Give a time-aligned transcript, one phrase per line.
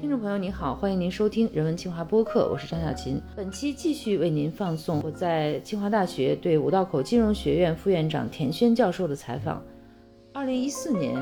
[0.00, 3.20] 听众朋友您好，欢迎您收听人文清华播客，我是张小琴。
[3.36, 9.62] 本期继续为您放送我在清华大学对五道口金融学院副院长田轩教授的采访。
[10.32, 11.16] 二零一四年，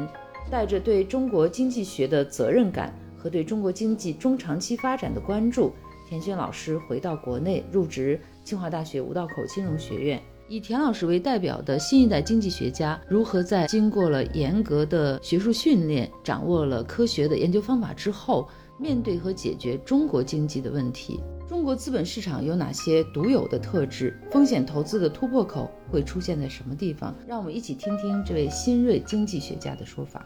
[0.50, 5.72] 带着对中国经济学的责任感和对中国经济中长期发展的关注，
[6.08, 10.20] 田轩老师回到国内，入职清华大学五道口金融学院。
[10.52, 18.46] 以田老师为代表的新一代经济学家，如何在经过了严格的学术训练，掌握了科学的研究方法之后，
[18.78, 21.18] 面对和解决中国经济的问题？
[21.48, 24.14] 中国资本市场有哪些独有的特质？
[24.30, 27.14] 风险投资的突破口会出现在什么地方？
[27.26, 30.22] 让我们一起听听这位新锐经济学家的说法。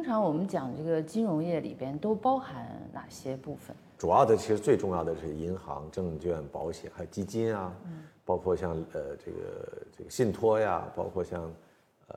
[0.00, 3.76] 通常我们讲这个金融业里边都包含哪些部分？
[3.98, 7.70] 主要的其实最重要的是银行、证券、保险，还有基金啊，
[8.24, 11.42] 包括像呃这个这个信托呀，包括像
[12.08, 12.16] 呃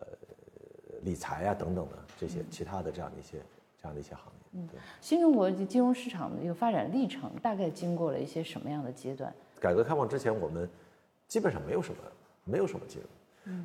[1.01, 3.38] 理财呀等等的这些其他的这样的一些
[3.77, 4.61] 这样的一些行业。
[4.61, 4.69] 嗯，
[5.02, 9.36] 新中国金融市场的一个发展历程大概经过了一些什么样的阶段？
[9.59, 10.69] 改革开放之前，我们
[11.27, 11.97] 基本上没有什么
[12.45, 13.09] 没有什么金融。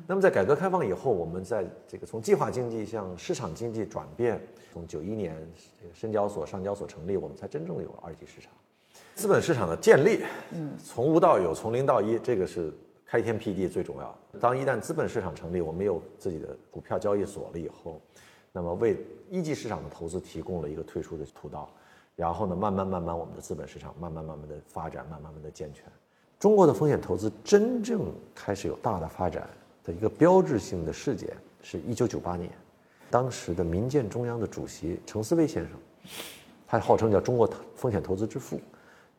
[0.05, 4.41] 那么在改革开放以后，我们在这个从计划经济向市场经济转变，
[4.73, 5.35] 从九一年
[5.81, 8.51] 这个深交所、上交所成立，我们才真正有二级市场。
[9.15, 12.73] 资本市场的建立，嗯，从无到有，从零到一，这个是
[13.05, 14.17] 开天辟地最重要。
[14.39, 18.01] 当一旦资本市场成立，我们有自己的股票交易所了以后，
[18.51, 18.97] 那么为
[19.29, 21.69] 一级市场的投资提供了一个退出的通道。
[22.15, 25.85] 然后呢，慢慢慢慢，我们的资本市场慢慢慢慢的发展，慢慢慢的健全。
[26.37, 29.47] 中国的风险投资真正开始有大的发展。
[29.83, 31.29] 的一个标志性的事件
[31.61, 32.51] 是一九九八年，
[33.09, 35.71] 当时的民建中央的主席程思威先生，
[36.67, 38.59] 他号称叫中国风险投资之父。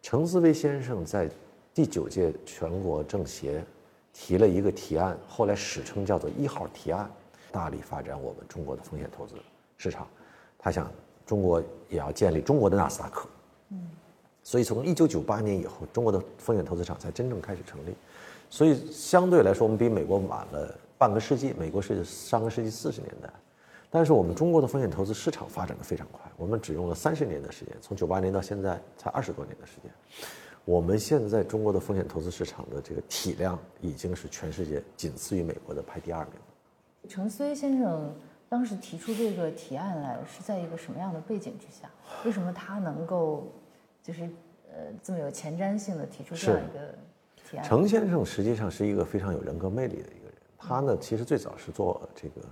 [0.02, 1.30] 程思威先生在
[1.74, 3.64] 第九届全国政协
[4.12, 7.10] 提了一个提案，后来史称叫做一号提案，
[7.52, 9.34] 大力发展我们中国的风险投资
[9.76, 10.06] 市场。
[10.58, 10.90] 他想
[11.26, 13.28] 中国也要建立中国的纳斯达克。
[13.70, 13.90] 嗯，
[14.42, 17.94] 所以从一九九八年以后，中国的风险投资场才真正开始成立。
[18.50, 21.54] 所以相对来说，我们比美国晚了半个世纪。
[21.56, 23.30] 美国是上个世纪四十年代，
[23.88, 26.20] 但是我们中国的风险投资市场发展的非常快。
[26.36, 29.90] 我们只用了三十年的时间，从九八年到现在才二十多年的时间。
[30.64, 37.08] 我们现在中国的风险投资市场的这个体量已经是全世界仅次于美国的排第二名了。
[37.08, 38.12] 程思威先生
[38.48, 41.88] 当时提出这个提案来，是在一个什么样的背景之下？
[42.24, 43.50] 为什么他能够
[44.02, 44.24] 就是
[44.68, 46.94] 呃这么有前瞻性的提出这样一个？
[47.62, 50.34] 程先生实际上是一个非常有人格魅力的一个人。
[50.58, 52.42] 他呢，其实最早是做这个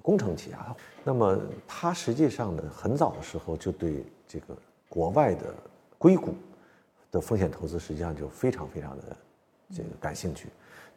[0.00, 0.56] 工程企业。
[1.04, 4.56] 那么他实际上呢，很早的时候就对这个
[4.88, 5.54] 国外的
[5.98, 6.34] 硅谷
[7.10, 9.16] 的风险投资，实际上就非常非常的
[9.74, 10.48] 这个感兴趣。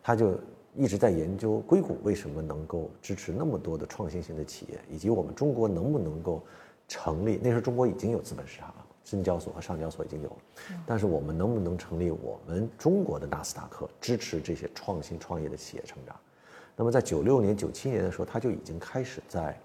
[0.01, 0.39] 他就
[0.75, 6.41] 一直在研究硅谷为什么能够支持那么多的创新型的企业，以及我们中国能不能够
[6.87, 7.39] 成立。
[7.43, 8.80] 那时候中国已经有资本市场了。
[9.03, 10.37] 深交所和上交所已经有了，
[10.85, 16.15] 但是我们能不能成立我们中国的纳斯达克，支持这些创新创业的企业成长？
[16.75, 19.59] 那么在九六年、九七年的时候，他就已经开始在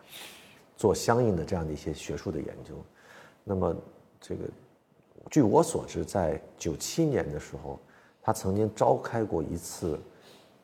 [0.76, 2.74] 做相应的这样的一些学术的研究。
[3.44, 3.76] 那么
[4.20, 4.42] 这个，
[5.30, 7.78] 据我所知，在九七年的时候，
[8.22, 9.98] 他曾经召开过一次，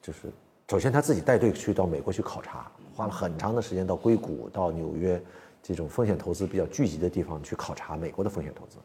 [0.00, 0.32] 就是
[0.68, 5.22] 首先他自己带队去到美国去考察，花了很长的时间到硅谷、到纽约。
[5.62, 8.78] 这种风险投资比较聚集的地方去考察美国的风险投资，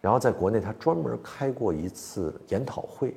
[0.00, 3.14] 然后在国内他专门开过一次研讨会，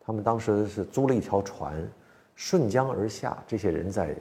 [0.00, 1.86] 他们当时是租了一条船，
[2.34, 4.16] 顺江而下，这些人在，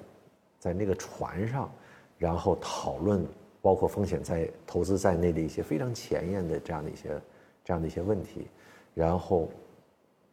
[0.59, 1.72] 在那个船上，
[2.18, 3.25] 然后讨论
[3.62, 7.22] 包括风险在投资在内的一些非常前沿的这样的一些
[7.63, 8.47] 这样的一些问题，
[8.94, 9.50] 然后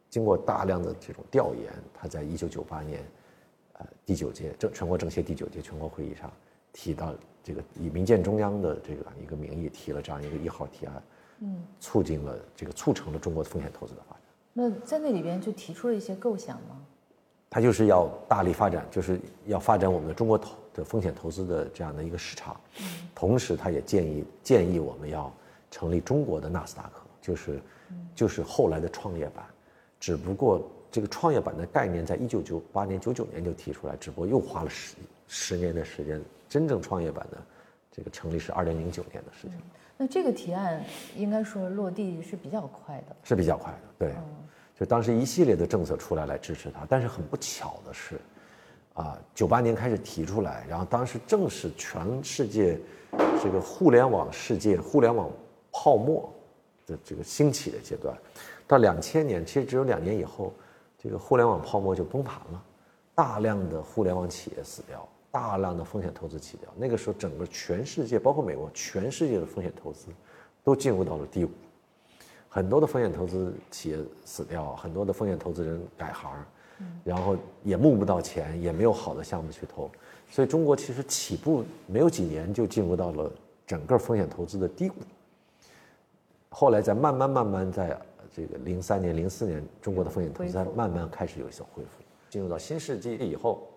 [0.09, 3.01] 经过大量的这种调研，他在一九九八年，
[3.73, 6.29] 呃第九届政全国政协第九届全国会议上
[6.73, 7.13] 提到。
[7.43, 11.01] 这个以民建中央的这个一个名义提了这样一个一号提案，
[11.39, 14.21] 嗯，促进了这个促成了中国风险投资的发展。
[14.51, 16.77] 那在那里边就提出了一些构想吗？
[17.49, 22.59] 他就是要大力发展，就是要发展我们的中国投的风险投资的这样的一个市场。
[22.81, 25.33] 嗯，同时他也建议建议我们要
[25.71, 27.61] 成立中国的纳斯达克，就是
[28.13, 29.45] 就是后来的创业板，
[30.01, 34.95] 只不过这个创业板的概念在一九九八年九九年就提出来，只不过又花了十
[35.27, 36.21] 十年的时间。
[36.49, 37.37] 真正创业板的
[37.91, 39.51] 这个成立是二零零九年的事情。
[39.97, 40.81] 那这个提案
[41.15, 43.79] 应该说落地是比较快的，是比较快的。
[43.99, 44.15] 对，
[44.79, 48.17] 就当时一系列的政策出来来支持它，但是很不巧的是，
[48.93, 52.79] 啊，九八年开始提出来，然后当时正是全世界
[53.43, 55.29] 这个互联网世界互联网
[55.73, 56.33] 泡沫
[56.85, 58.17] 的这个兴起的阶段，
[58.65, 60.53] 到两千年其实只有两年以后，
[60.97, 62.63] 这个互联网泡沫就崩盘了。
[63.13, 66.69] 大量的互联网企业死掉，大量的风险投资起掉。
[66.75, 70.07] 那个时候，整个全世界，包括美国，全世界的风险投资
[70.63, 71.51] 都进入到了低谷，
[72.49, 76.43] 很多的风险投资企业死掉，很多的风险投资人改行，
[77.03, 79.89] 然后也募不到钱，也没有好的项目去投，
[80.29, 83.31] 所以中国其实起步没有几年就进入到了
[83.65, 84.95] 整个风险投资的低谷。
[86.49, 87.99] 后来再慢慢慢慢在
[88.33, 91.89] 这个零三年、零四年，中国的风险投资才慢慢开始有一些恢复。
[92.29, 93.67] 进入到新世纪以后，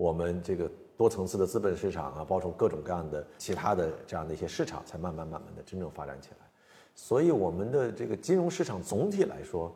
[0.00, 0.66] 我们这个
[0.96, 6.46] 多层次的资本市场啊，包括各种各样的其他的这样的一些市场，才慢慢慢慢的真正发展起来。
[6.94, 9.70] 所以我们的这个金融市场总体来说，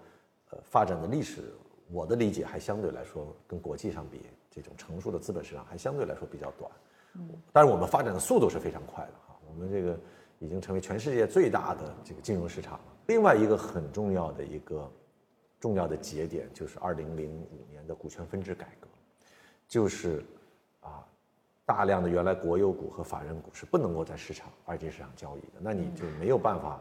[0.48, 1.52] 呃，发展的历史，
[1.92, 6.72] 我的理解还相对来说跟国际上比，这种成熟的资本市场还相对来说比较短。
[7.16, 9.94] 嗯，但是我们发展的速度是非常快的哈，我们这个
[10.38, 12.84] 已经成为全世界最大的这个金融市场了。
[13.08, 14.90] 另外一个很重要的一个
[15.60, 18.88] 重要的节点就是二零零五年的股权分置改革，
[19.74, 20.24] 就是
[20.82, 21.04] 啊，
[21.66, 26.80] 大量的原来国有股和法人股是不能够在市场二级市场交易的，那你就没有办法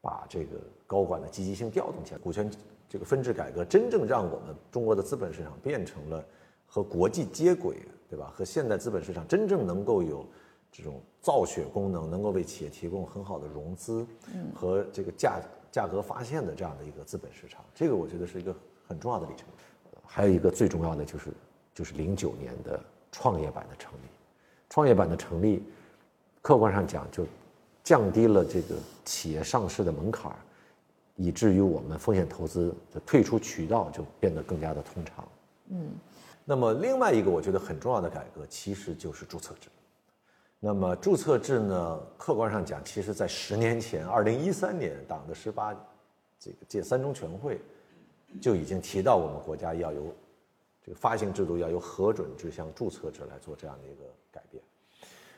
[0.00, 2.18] 把这个高管的积极性调动起来。
[2.20, 2.48] 股权
[2.88, 6.24] 这个分置改革真正让我们中国的资本市场变成了
[6.68, 7.78] 和国际接轨，
[8.08, 8.32] 对吧？
[8.32, 10.24] 和现代资本市场真正能够有
[10.70, 14.06] 这种造血功能，能够为企业提供很好的融资
[14.54, 15.40] 和这个价
[15.72, 18.54] 价格发现的这样的一个资本市场，这个我觉得是一个
[18.86, 19.48] 很重要的里程。
[20.06, 21.32] 还有一个最重要的就是
[21.80, 22.78] 就是零九年的
[23.10, 24.06] 创业板的成立，
[24.68, 25.62] 创业板的成立，
[26.42, 27.26] 客观上讲就
[27.82, 30.36] 降低了这个企业上市的门槛儿，
[31.16, 35.26] 以至于我们风险投资的退出渠道就变得更加的通畅。
[35.70, 35.92] 嗯，
[36.44, 39.70] 那么另外一个我觉得很重要的改革其实就是注册制。
[40.58, 45.74] 那么注册制呢，客观上讲，其实在十年前，二零一三年党的十八
[46.38, 47.58] 这个届三中全会。
[48.40, 50.14] 就已经提到我们国家要由
[50.82, 54.62] 这个发行制度要由核准制向注册制来做这样的一个改变。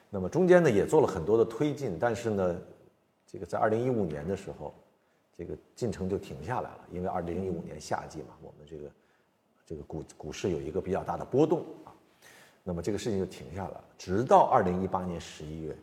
[0.08, 2.60] 那么中间呢也做了很多的推进，但是呢，
[3.26, 4.74] 这个在二零一五年的时候，
[5.36, 8.90] 这个进程就停下来了，因为二零一五年夏季嘛，我们这个
[9.64, 11.94] 这个股股市有一个比较大的波动啊，
[12.62, 13.84] 那么这个事情就停下来了。
[13.96, 15.76] 直到二零一八年十一月，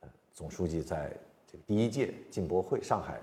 [0.00, 1.14] 呃，总书记在
[1.46, 3.20] 这个第一届进博会上海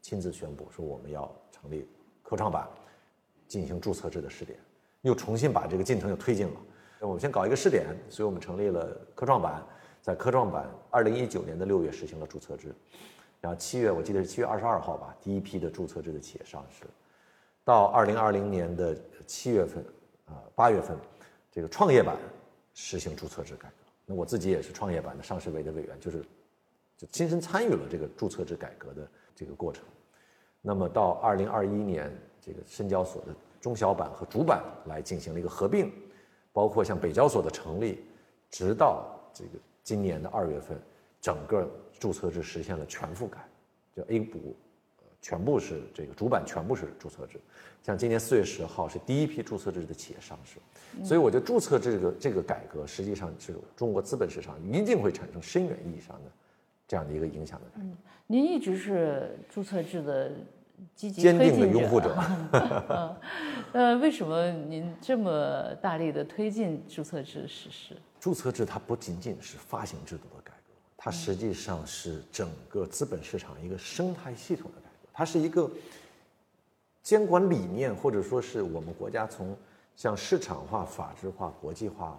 [0.00, 1.86] 亲自宣布说我们要成立。
[2.26, 2.66] 科创板
[3.46, 4.58] 进行注册制的试点，
[5.04, 6.54] 又重新把这个进程又推进了。
[7.00, 9.62] 我们先搞一个试点，所以我们成立了科创板，
[10.00, 12.74] 在科创板二零一九年的六月实行了注册制，
[13.42, 16.84] 然后七月我记得是七月二十二号吧，第一批的注册制的企业上市，
[17.62, 18.96] 到二零二零年的
[19.26, 19.84] 七月份
[20.24, 20.96] 啊八月份，
[21.52, 22.16] 这个创业板
[22.72, 23.74] 实行注册制改革。
[24.06, 26.24] 那我自己也是创业板的上市委的委员，就是
[26.96, 29.84] 就亲身参与了这个注册制改革的这个过程。
[30.62, 32.10] 那么到二零二一年，
[32.40, 33.34] 这个深交所的
[33.64, 35.90] 中小板和主板来进行了一个合并，
[36.52, 38.04] 包括像北交所的成立，
[38.50, 39.52] 直到这个
[39.82, 40.78] 今年的二月份，
[41.18, 41.66] 整个
[41.98, 43.38] 注册制实现了全覆盖，
[43.96, 44.54] 就 A 股，
[45.22, 47.40] 全部是这个主板全部是注册制。
[47.82, 50.58] 像今年四月十号是第一批注册制的企业上市，
[51.02, 56.30] 所以我觉得注册这个这个改革实际上是中国资本市场一定会产生深远意义上的
[56.86, 57.66] 这样的一个影响的。
[57.76, 57.96] 嗯，
[58.26, 60.32] 您一直是注册制的。
[60.94, 62.16] 积极坚定的拥护者。
[63.72, 67.96] 呃，为什么您这么大力的推进注册制实施？
[68.20, 75.08] 注册制它不仅仅是发行制度的改革，它实际上是整个资本市场一个生态系统的改革。
[75.12, 75.68] 它是一个
[77.02, 79.56] 监管理念，或者说是我们国家从
[79.96, 82.16] 向市场化、法治化、国际化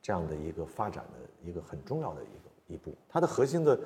[0.00, 2.96] 这样的一个发展的一个很重要的一个一步。
[3.08, 3.78] 它的核心的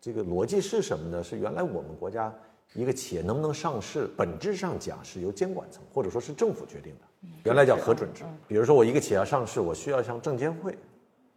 [0.00, 1.22] 这个逻辑是什么呢？
[1.22, 2.32] 是原来我们国家。
[2.74, 8.24] 一个企业能不能上市，本质上讲是由监管层或者说是政府决定的，原来叫核准制。
[8.48, 10.76] 比如说我一个企业要上市，我需要向证监会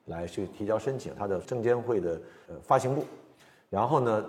[0.06, 3.06] 来去提交申请，它的证监会的呃发行部，
[3.70, 4.26] 然后呢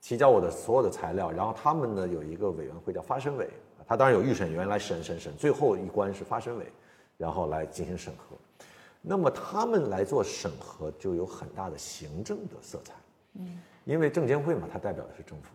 [0.00, 3.50] 提交我的所有的材料，然后他们呢有一个委员会叫发审委，
[3.86, 6.72] 他当然有预审员来审审审，最后一关是发审委，
[7.18, 8.34] 然后来进行审核。
[9.02, 12.94] 那么他们来做审核就有很大的行政的色彩，
[13.34, 15.48] 嗯，因为证监会嘛，它代表的是政府。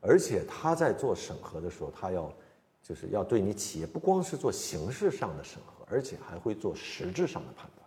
[0.00, 2.32] 而且他在做审核的时候，他要
[2.82, 7.86] 就是要对你企业不光是做形式上的审核，而且还会做实质上的判断。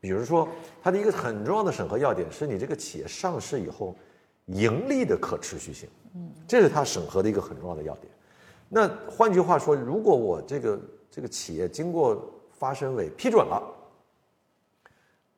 [0.00, 0.46] 比如说，
[0.82, 3.96] 它的一个很重要的审核要点是你这个企业上市以后
[4.46, 8.12] 盈利的可持续性，嗯，这是他审核的一个很重要的要点。
[8.68, 10.78] 那换句话说，如果我这个
[11.10, 13.62] 这个企业经过发审委批准了，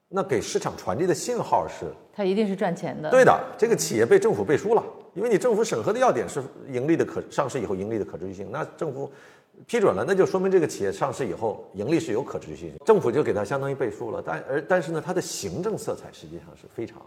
[0.08, 3.10] 那给市场传递的信号是，它一定是赚钱的。
[3.10, 4.82] 对的，这个企业被政府背书了。
[5.16, 9.10] 因为你政府审核的要点是盈利的可上市以后盈利的可持续性，那政府
[9.66, 14.22] 批准了，那就说明这个企业上市以后盈利是有可持续性，政府就给它相当于背书了。
[14.24, 17.00] 但而但是呢，它的行政色彩实际上是非常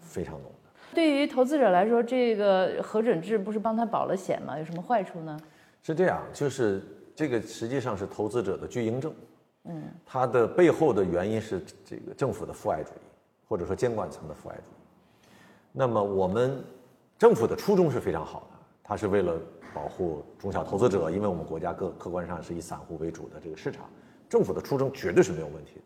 [0.00, 0.70] 非常浓的。
[0.94, 4.56] 对于投资者来说，这个核准制不是帮他保了险吗？
[4.56, 5.36] 有什么坏处呢？
[5.82, 6.80] 是这样，就是
[7.16, 9.12] 这个实际上是投资者的巨婴症，
[9.64, 13.06] 嗯，它的背后的原因是这个政府的父爱主义，
[13.48, 15.28] 或者说监管层的父爱主义。
[15.72, 16.64] 那么我们
[17.18, 19.40] 政府的初衷是非常好的，它是为了
[19.74, 23.88] 保护中小投资者，因为我们国家各客观上是以散户为主的这个市场，
[24.28, 25.82] 政府的初衷绝对是没有问题的。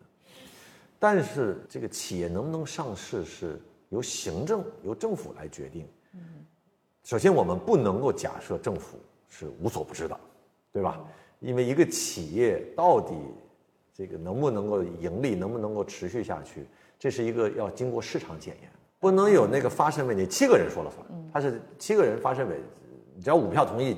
[0.99, 3.59] 但是这个企业能不能上市是
[3.89, 5.87] 由行政由政府来决定。
[7.03, 10.19] 首先我们不能够假设政府是无所不知的，
[10.71, 11.01] 对吧？
[11.39, 13.15] 因为一个企业到底
[13.91, 16.67] 这个能不能够盈利，能不能够持续下去，
[16.99, 18.69] 这是一个要经过市场检验，
[19.01, 22.55] 不能有那个发审委你七个人说了算，他是七个人发审委，
[23.21, 23.97] 只要五票同意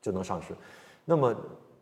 [0.00, 0.48] 就能上市。
[1.04, 1.32] 那么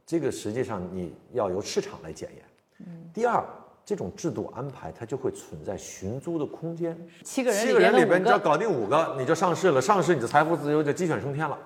[0.05, 2.87] 这个实际上你要由市场来检验。
[3.15, 3.43] 第二。
[3.83, 6.97] 这种制度安排，它就会存在寻租的空间。
[7.25, 9.81] 七个人，七个人里边，你只要搞定五个，你就上市了。
[9.81, 11.59] 上市，你的财富自由就鸡犬升天了。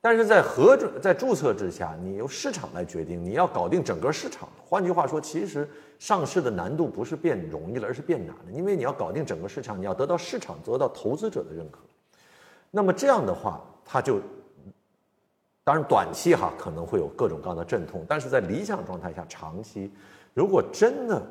[0.00, 4.48] 但是在核准、在注册之下，你由市场来决定，你要搞定整个市场。
[4.64, 8.52] 换句话说，其实上市的难度不是变容易了，而是变难了。
[8.52, 11.80] 因为你要搞定整个市场，你要得到市场、得到投资者的认可。
[12.70, 14.20] 那么这样的话，它就
[15.64, 19.90] 当然短期哈可能会有各种各样的阵痛，但是在理想状态下，长期
[20.34, 21.22] 如果真的。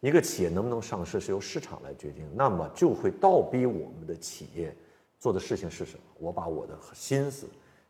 [0.00, 4.76] 一个企业能不能上市是由市场来决定，那么就会倒逼我们的企业
[5.18, 6.02] 做的事情是什么？
[6.18, 7.48] 我把我的心思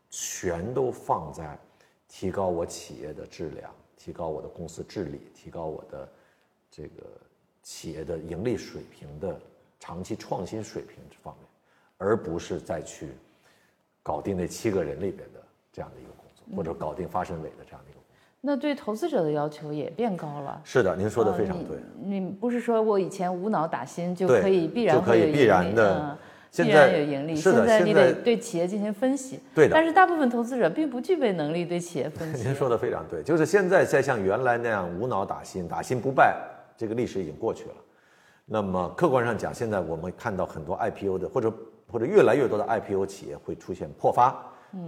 [0.09, 1.57] 全都放在
[2.07, 6.07] 提高我企业的质量、提高我的公司治理、提高我的
[6.71, 7.03] 这个
[7.61, 9.39] 企业的盈利水平的
[9.79, 11.45] 长期创新水平这方面，
[11.97, 13.09] 而不是再去
[14.01, 17.99] 搞定那七个人里边的这样的一个工作，或者搞定发审委的这样的一个。
[18.39, 20.61] 那对投资者的要求也变高了。
[20.63, 21.77] 是的，您说的非常对。
[21.99, 26.17] 你不是说我以前无脑打新就可以必然就可以必然的，
[26.51, 27.35] 必然有盈利。
[27.35, 29.39] 现在你得对企业进行分析。
[29.53, 29.73] 对的。
[29.73, 32.43] 但是大部分投资者并不具备能力对企业分析。
[32.47, 36.35] 您说的非常对，就是现在在像原来那样无脑打新，打新不败，
[36.77, 37.75] 这个历史已经过去了。
[38.45, 41.53] 那么客观上讲，现在我们看到很多 IPO 的，或者
[41.91, 44.35] 或者越来越多的 IPO 企业会出现破发。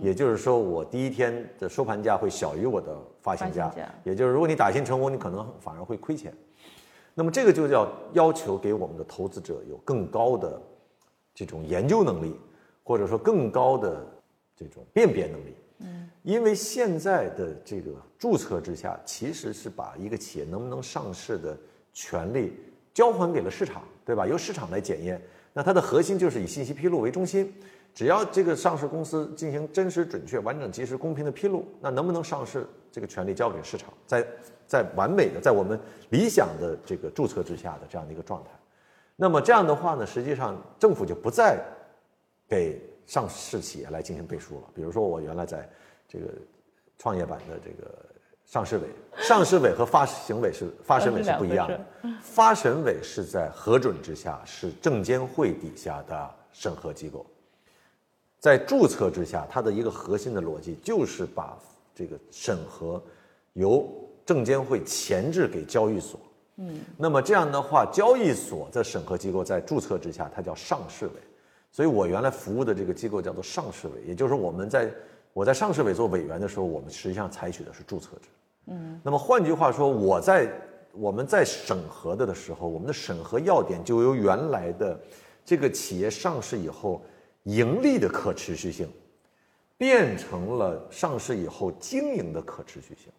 [0.01, 3.73] 也就是说，我第一天的收盘价会小于我的发行价。
[4.03, 6.33] 也就是，如果你打新成功，你可能反而会亏钱。
[7.15, 10.61] 那么，这个就叫要求给我们的投资者有更高的
[11.39, 12.35] 这种研究能力，
[12.83, 14.05] 或者说更高的
[14.57, 15.55] 这种辨别能力。
[15.77, 16.09] 嗯。
[16.23, 21.57] 因为现在的这个注册之下，其实是把一个企业能不能上市的
[21.93, 22.51] 权利
[22.93, 24.27] 交还给了市场，对吧？
[24.27, 25.21] 由市场来检验。
[25.53, 27.53] 那它的核心就是以信息披露为中心。
[27.95, 34.27] 只要这个上市公司进行真实、准确、完整、及时、公平的披露，那能不能上市，这个权利交给市场，在
[34.67, 35.79] 在完美的在我们
[36.09, 38.49] 理想的这个注册之下的这样的一个状态，
[39.21, 41.61] 那么这样的话呢，实际上政府就不再
[42.47, 44.63] 给上市企业来进行背书了。
[44.73, 45.69] 比如说我原来在
[46.07, 46.27] 这个
[46.97, 47.93] 创业板的这个
[48.45, 48.83] 上市委，
[49.17, 51.85] 上市委和发行委是发审委是不一样的，
[52.21, 57.25] 发审委是在核准之下，是证监会底下的审核机构。
[58.39, 61.59] 在注册之下，它的一个核心的逻辑就是把
[61.93, 63.03] 这个审核
[63.51, 63.85] 由
[64.25, 66.17] 证监会前置给交易所。
[66.59, 71.13] 嗯，那么这样的话，交易所的审核机构在注册之下，它叫上市委。
[71.71, 74.93] 所以我原来服务的这个机构叫做上市委，也就是我们在
[75.33, 78.27] 我在上市委做委员的时候，我们实际上采取的是注册制。
[78.67, 80.51] 嗯，那么换句话说，我在
[80.91, 84.99] 我们在审核的的时候，我们的审核要点就由原来的
[85.45, 87.01] 这个企业上市以后。
[87.43, 88.87] 盈利的可持续性，
[89.77, 93.11] 变成了上市以后经营的可持续性，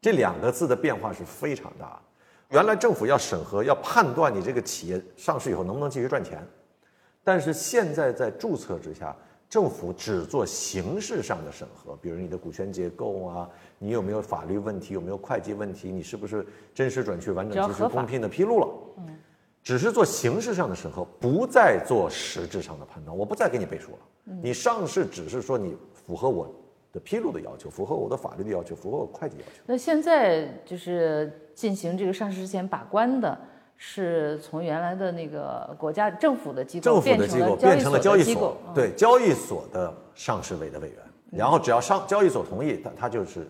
[0.00, 2.02] 这两个字的变化是非常大的。
[2.52, 6.46] 原来政府要审核、要判断你这个企业上市以后能不能继续赚钱，
[7.24, 9.16] 但是现在在注册之下，
[9.48, 18.68] 政府只做形式上的审核，比如你的股权结构啊，你有没有法律问题，有没有会计问题，你是不是真实、准确、完整、及时、公平的披露了？
[18.98, 19.18] 嗯。
[19.62, 23.16] 只是做形式上的审核，不再做实质上的判断。
[23.16, 23.98] 我不再给你背书了。
[24.42, 26.52] 你上市只是说你符合我
[26.92, 29.62] 的披露的要求，符合我的法律的要求，符合我会计要求。
[29.66, 33.38] 那现在就是进行这个上市之前把关的，
[33.76, 40.96] 是从原来的那个国家政府的机构，政府的机构变成了交易所，对交易所的上市委的委员。
[41.30, 43.46] 然后只要上交易所同意，他他就是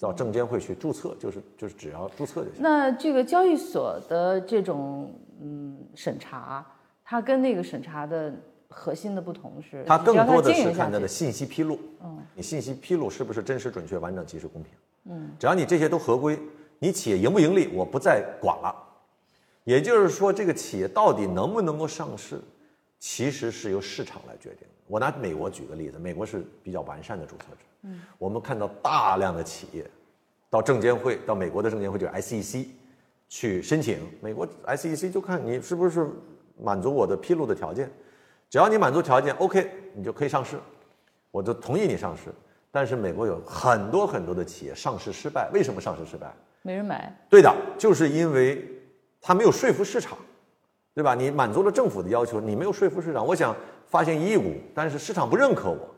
[0.00, 2.62] 到证监会去注册，就是就是只要注册就行。
[2.62, 5.12] 那这个交易所的这种。
[5.42, 6.64] 嗯，审查
[7.04, 8.32] 它跟那个审查的
[8.74, 11.78] 核心的不同是，它更多的是看它的信息披露。
[12.02, 14.72] 嗯，你信息披露是不是真实、准确、完整、及时、公平？
[15.04, 16.38] 嗯，只要你这些都合规，
[16.78, 18.74] 你企业盈不盈利，我不再管了。
[19.62, 22.40] 也就是说，这个企业到底能不能够上市，
[22.98, 24.68] 其实是由市场来决定。
[24.86, 27.64] 我拿美国举个例子，美国是比较完善的注册制。
[27.82, 29.88] 嗯，我们看到大量的企业
[30.50, 32.66] 到证监会，到美国的证监会就是 SEC
[33.28, 36.10] 去申请，美国 SEC 就看你是不是
[36.62, 37.90] 满足我的披露的条件。
[38.54, 40.56] 只要你满足条件，OK，你就可以上市，
[41.32, 42.32] 我就同意你上市。
[42.70, 46.32] 但是美国有很多很多的企业上市失败，为什么上市失败？
[46.62, 47.12] 没人买。
[47.28, 48.64] 对的，就是因为
[49.20, 50.16] 他没有说服市场，
[50.94, 51.16] 对吧？
[51.16, 53.26] 你满足了政府的要求，你没有说服市场。
[53.26, 53.52] 我想
[53.88, 55.92] 发行一亿股，但是市场不认可我，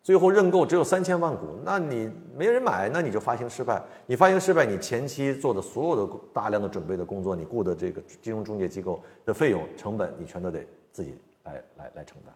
[0.00, 3.82] 最后认购只有三千万股，那你没人买，那你就发行失败。
[4.06, 11.18] 你发行失败，你前期做的所有的大量的准备的工作，你雇的这个金融中介机构的费用成本，你全都得自己。
[11.44, 12.34] 来来来承担，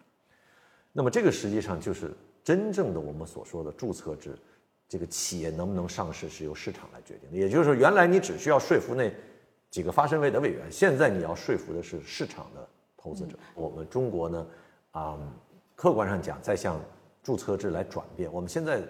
[0.91, 4.37] 那么这个实际上就是真正的我们所说的注册制，
[4.87, 7.37] 这个企业能不能上市是由市场来决定的。
[7.37, 9.11] 也就是说，原来你只需要说服那
[9.69, 13.37] 几个发审委的委员，现在你要说服的是市场的投资者。
[13.53, 14.47] 我们中国呢，
[14.91, 15.19] 啊，
[15.75, 16.79] 客观上讲在向
[17.21, 18.81] 注册制来转变，我们现在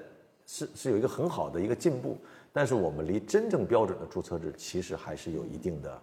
[0.46, 2.18] 是是有一个很好的一个进步，
[2.54, 6.02] 但是我们离真正标准的注册制其实还是有一定的。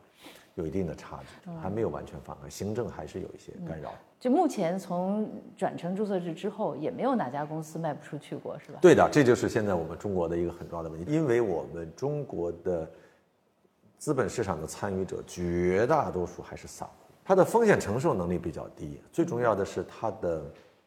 [0.55, 3.93] 有一定的差距，还没有完全放开，行政还是有一些干扰。
[4.21, 8.79] 就目前从转成注册制之后，也没有哪家公司卖不出去过，是吧？
[8.81, 12.89] 对的，这就是现在我们中国的一个很重要的问题，因为我们中国的
[13.99, 16.95] 资本市场的参与者绝大多数还是散户，
[17.25, 20.45] 他的风险承受能力比较低，最重要的是他的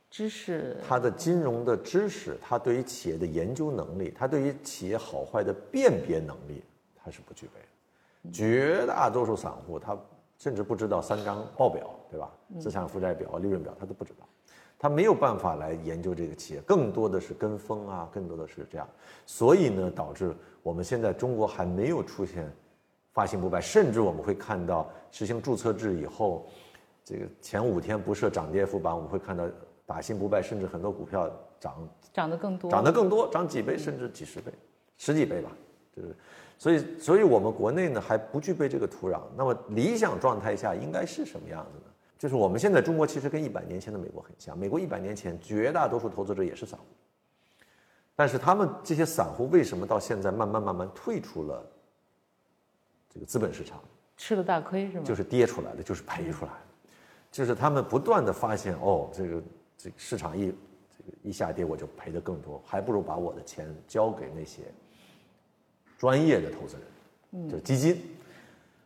[0.10, 6.64] 知识、他的金融的知识、他对于企业的研究能力、他对于企业好坏的辨别能力，
[6.96, 7.68] 他是不具备的。
[8.32, 9.98] 绝大多数散户，他
[10.38, 12.32] 甚至不知道三张报表，对吧？
[12.60, 14.28] 资产负债表、利润表，他都不知道，
[14.78, 18.88] 他没有办法来研究这个企业，更多的是跟风啊，更多的是这样。
[19.26, 22.52] 所以呢，导致我们现在中国还没有出现
[23.14, 26.46] 发行不败，甚至我们会看到实行注册制以后，
[27.04, 29.46] 这个前五天不设涨跌幅榜，我们会看到
[29.86, 34.52] 打新不败，甚至很多股票涨涨得更多，涨得更多，涨几倍甚至几十倍、
[34.98, 35.50] 十几倍吧，
[35.96, 36.16] 就是。
[36.58, 39.22] 所以，所以我们国内呢还不具备这个土壤。
[39.36, 41.92] 那么理想状态下应该是什么样子呢？
[42.18, 44.58] 就是我们现在中国其实跟一百年前的美国很像。
[44.58, 46.86] 美国一百年前绝大多数投资者也是散户，
[48.16, 51.64] 但是他们这些散户为什么到现在慢慢慢慢退出了
[53.14, 53.80] 这个资本市场？
[54.16, 55.04] 吃了大亏是吗？
[55.04, 56.58] 就是跌出来的，就是赔出来的，
[57.32, 59.44] 就是他们不断的发现哦，这个
[59.78, 64.62] 这个市场一这个一下跌我就赔的更多，还不如把我的钱交给那些。
[65.98, 66.76] 专业的投资
[67.32, 68.02] 人，就是基金，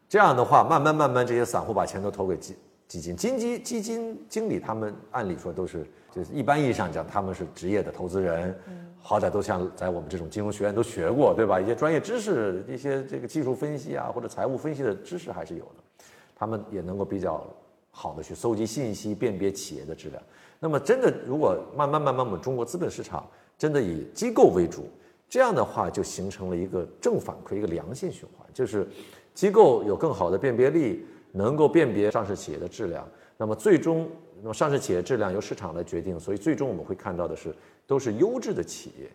[0.08, 2.56] 这样的话，慢慢慢慢，这些散户把钱都投给基
[2.88, 8.58] 基金，基金基金经理他们按理说都是，就是一般意义上讲，他们是职业的投资人，
[9.02, 11.60] 好歹都像在我们这种金融学院都学过，对吧？
[11.60, 16.04] 一些专业知识，一些这个技术分析啊，或者财务分析的知识还是有的，
[16.36, 17.46] 他们也能够比较
[17.92, 20.22] 好的去搜集信息，辨别企业的质量。
[20.60, 24.90] 那么，真的如果慢慢慢慢，我们中国资本市场真的以机构为主。
[25.30, 28.88] 这样的话就形成了一个正反馈，一个良性循环，就是
[29.36, 33.08] 机构有更好的辨别力，能够辨别上市企业的质量。
[33.38, 34.10] 那么最终，
[34.42, 39.10] 那么上市企业质量由市场来决定，所以最终我们会看到的是，都是优质的企业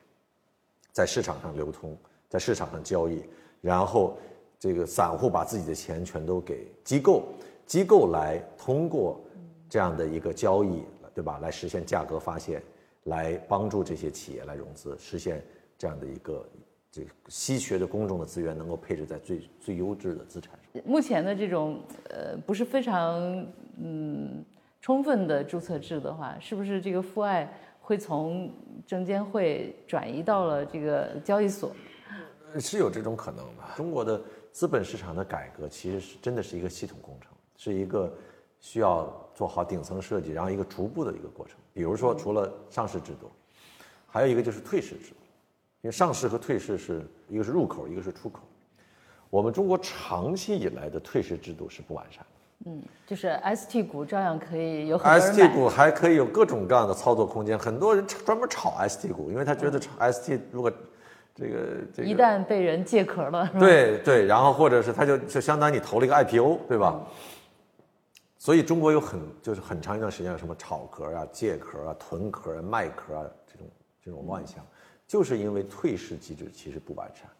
[0.93, 1.97] 在市场上流通，
[2.29, 3.21] 在市场上交易，
[3.61, 4.17] 然后
[4.59, 7.25] 这个散户把自己的钱全都给机构，
[7.67, 9.21] 机构来通过
[9.69, 11.39] 这样的一个交易，对吧？
[11.43, 12.63] 来实现价格发现，
[13.05, 15.45] 来帮助这些企业来融资，实现。
[15.85, 16.49] 这样的一个
[16.91, 20.83] 这稀缺的公众的资源能够配置在最最优质的资产上。
[20.83, 24.43] 目前的这种呃不是非常嗯
[24.81, 28.51] 充分的注册制的话，是不是这个父爱会从
[28.87, 31.71] 证监会转移到了这个交易所？
[32.59, 33.63] 是有这种可能的。
[33.77, 34.19] 中国的
[34.53, 38.11] 资本市场的改革其实是真的是一个系统工程，是一个
[38.59, 41.59] 需要做好顶层设计，然后一个逐步的一个过程。
[41.75, 43.31] 比如说，除了上市制度，
[44.07, 45.17] 还有一个就是退市制度。
[45.85, 48.41] 因为上市和退市是一个是入口，一个是出口。
[49.29, 52.71] 我们中国长期以来的退市制度是不完善的。
[52.71, 59.79] 嗯，就是 ST 股照样可以有很多 ST 股还可以有各种各样的操作空间，很多人专门炒 ST 股，因为他觉得
[60.11, 60.73] ST 如果
[61.35, 61.59] 这个
[61.93, 66.99] 这个一旦被人借壳了，对对，然后或者是他就就相当于你投了一个 IPO，对吧？
[68.39, 73.69] 所以中国有很就是很长一段时间有什么炒壳啊、借壳啊、囤壳啊、卖壳啊这种
[74.03, 74.65] 这种乱象。
[75.15, 77.31] 就是因为退市机制其实不完善，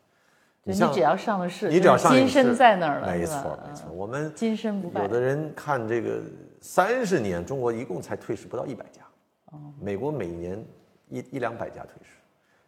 [0.63, 3.87] 你只要上了市，你只要上一次身在那儿了，没错没错。
[3.89, 6.21] 嗯我们金身不败有的人看这个
[6.61, 9.03] 三十年，中国一共才退市不到一百家，
[9.47, 10.65] 哦美国每年
[11.09, 12.11] 一一两百家退市，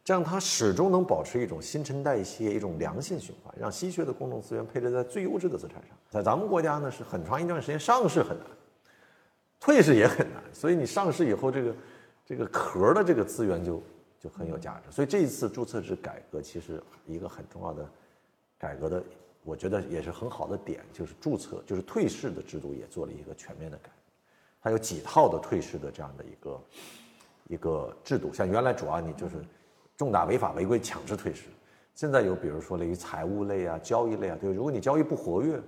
[0.03, 5.97] 这样它始终能保持一种新陈代谢、一种良性循环，让稀缺的公众资源配置在最优质的资产上。
[6.11, 8.47] 在咱们国家呢，是很长一段时间上市很难，
[9.61, 11.75] 退市也很难，所以你上市以后，这个
[12.25, 13.81] 这个壳的这个资源就
[14.21, 14.91] 就很有价值。
[14.91, 17.89] 所以这一次注册制改革，其实一个很重要的
[18.59, 19.03] 改革的，
[19.45, 23.91] 我觉得也是很好的点，就是注册，就是退市的制度也做了一个全面的改。
[24.61, 26.61] 它有几套的退市的这样的一个
[27.49, 29.37] 一个制度，像原来主要你就是
[29.97, 31.45] 重大违法违规强制退市，
[31.95, 35.61] 现在有比如说类于财务类啊、交易类啊，对，如果你交易不活跃，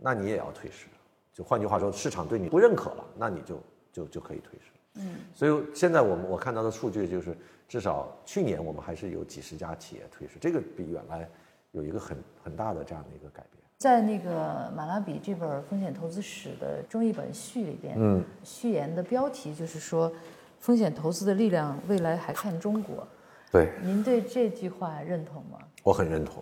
[0.00, 0.86] 那你也要退市。
[1.32, 3.58] 就换句话说，市场对你不认可了，那你就
[3.90, 4.71] 就就可以退市。
[4.94, 7.36] 嗯，所以现在我们我看到的数据就是，
[7.68, 11.28] 至少去年我们还是有几十家企业退市，这个比原来
[11.70, 13.62] 有一个很很大的这样的一个改变。
[13.78, 20.12] 在那个马拉比这本风险投资史的中译本序里边，嗯，序言的标题就是说，
[20.60, 23.06] 风险投资的力量未来还看中国。
[23.50, 25.58] 对，您对这句话认同吗？
[25.82, 26.40] 我很认同，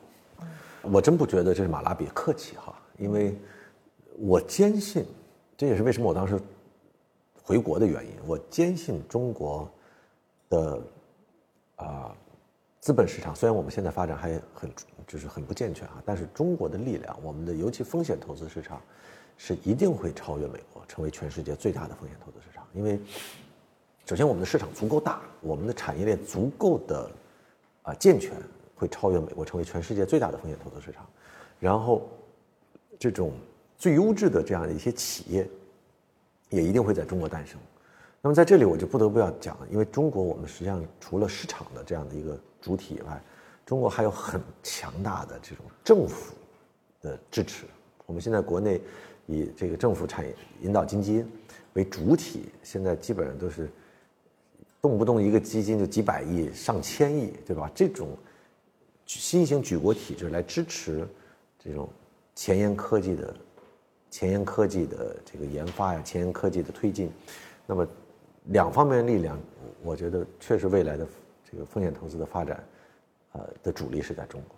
[0.82, 3.34] 我真不觉得这是马拉比客气哈，因为
[4.18, 5.06] 我坚信，
[5.56, 6.38] 这也是为什么我当时
[7.42, 8.12] 回国的原因。
[8.26, 9.68] 我坚信中国
[10.48, 10.80] 的
[11.76, 12.14] 啊、
[12.80, 14.70] 资本市场，虽然我们现在发展还很
[15.06, 18.80] 就是很不健全啊，但是中国的力量，我们的尤其风险投资市场，
[19.36, 22.66] 是一定会超越美国，成为全世界最大的风险投资市场。
[22.74, 23.00] 因为
[24.06, 27.10] 首先我们的市场足够大，我们的产业链足够的
[27.82, 28.32] 啊、健全，
[28.74, 31.06] 会超越美国，成为全世界最大的风险投资市场。
[31.58, 32.08] 然后，
[32.98, 33.32] 这种
[33.76, 35.48] 最优质的这样的一些企业，
[36.50, 37.58] 也一定会在中国诞生。
[38.22, 43.20] 那么在这里我就不得不要讲，因为中国我们实际上除了市场的这样的一个主体以外，
[43.64, 46.34] 中国还有很强大的这种政府
[47.00, 47.64] 的支持。
[48.04, 48.80] 我们现在国内
[49.26, 51.26] 以这个政府产业引导基金
[51.72, 53.70] 为主体，现在基本上都是
[54.82, 57.70] 动不动一个基金就几百亿、上千亿，对吧？
[57.74, 58.08] 这种
[59.06, 61.08] 新型举国体制来支持
[61.58, 61.88] 这种
[62.34, 63.34] 前沿科技的
[64.10, 67.12] 前沿科技的这个研发呀，前沿科技的推进，
[67.64, 67.86] 那么
[68.46, 69.38] 两方面力量，
[69.84, 71.06] 我觉得确实未来的
[71.48, 72.62] 这个风险投资的发展，
[73.32, 74.56] 呃的主力是在中国。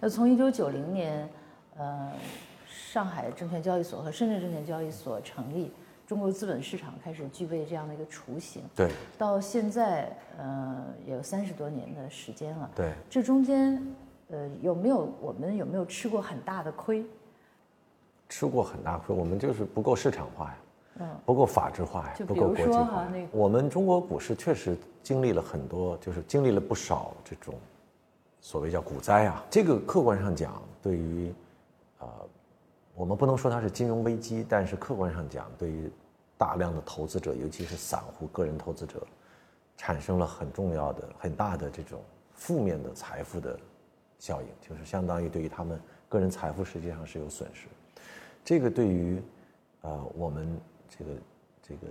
[0.00, 1.28] 那从一九九零年，
[1.76, 2.10] 呃，
[2.66, 5.70] 上海证券交易所和深圳证券交易所成立，
[6.10, 8.64] 中国资本市场开始具备这样的一个雏形。
[8.74, 12.68] 对到现在，呃，也有三十多年的时间了。
[12.74, 13.80] 对，这中间，
[14.30, 17.06] 呃，有没有我们有没有吃过很大的亏？
[18.28, 20.56] 吃过很大亏，我们就是不够市场化呀，
[20.98, 27.54] 嗯，不够法制化呀就，不够国际化那个我们中国股市确实经历了很多，就是经历了不少这种
[28.40, 29.44] 所谓叫股灾啊。
[29.48, 31.32] 这个客观上讲，对于
[32.00, 32.08] 呃，
[32.94, 35.90] 我们不能说它是金融危机，但是客观上讲，对于
[36.36, 39.06] 大量的投资者，尤其是散户、个人投资者，
[39.76, 43.58] 产生了很重要的、很大的这种负面的财富的
[44.18, 47.66] 效应，就是相当于对于他们个人财富实际上是有损失。
[48.44, 49.22] 这个对于
[49.82, 51.10] 呃我们这个
[51.62, 51.86] 这个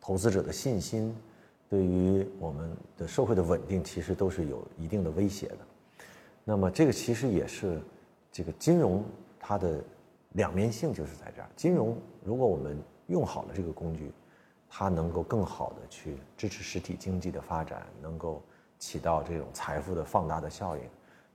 [0.00, 1.14] 投资者的信心，
[1.68, 5.58] 对于我们的社会的稳定，其实都是有一定的威胁的。
[6.44, 7.80] 那么这个其实也是
[8.30, 9.04] 这个金融
[9.38, 9.82] 它的
[10.34, 11.48] 两面性，就是在这儿。
[11.56, 14.12] 金融如果我们用好了这个工具，
[14.68, 18.42] 它能够更好的去支持实体经济的发展，能够
[18.78, 20.82] 起到这种财富的放大的效应。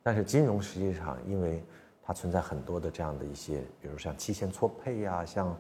[0.02, 1.62] 但是金融实际上因为
[2.02, 5.56] 它存在很多的这样的一些，比如像期限错配呀、像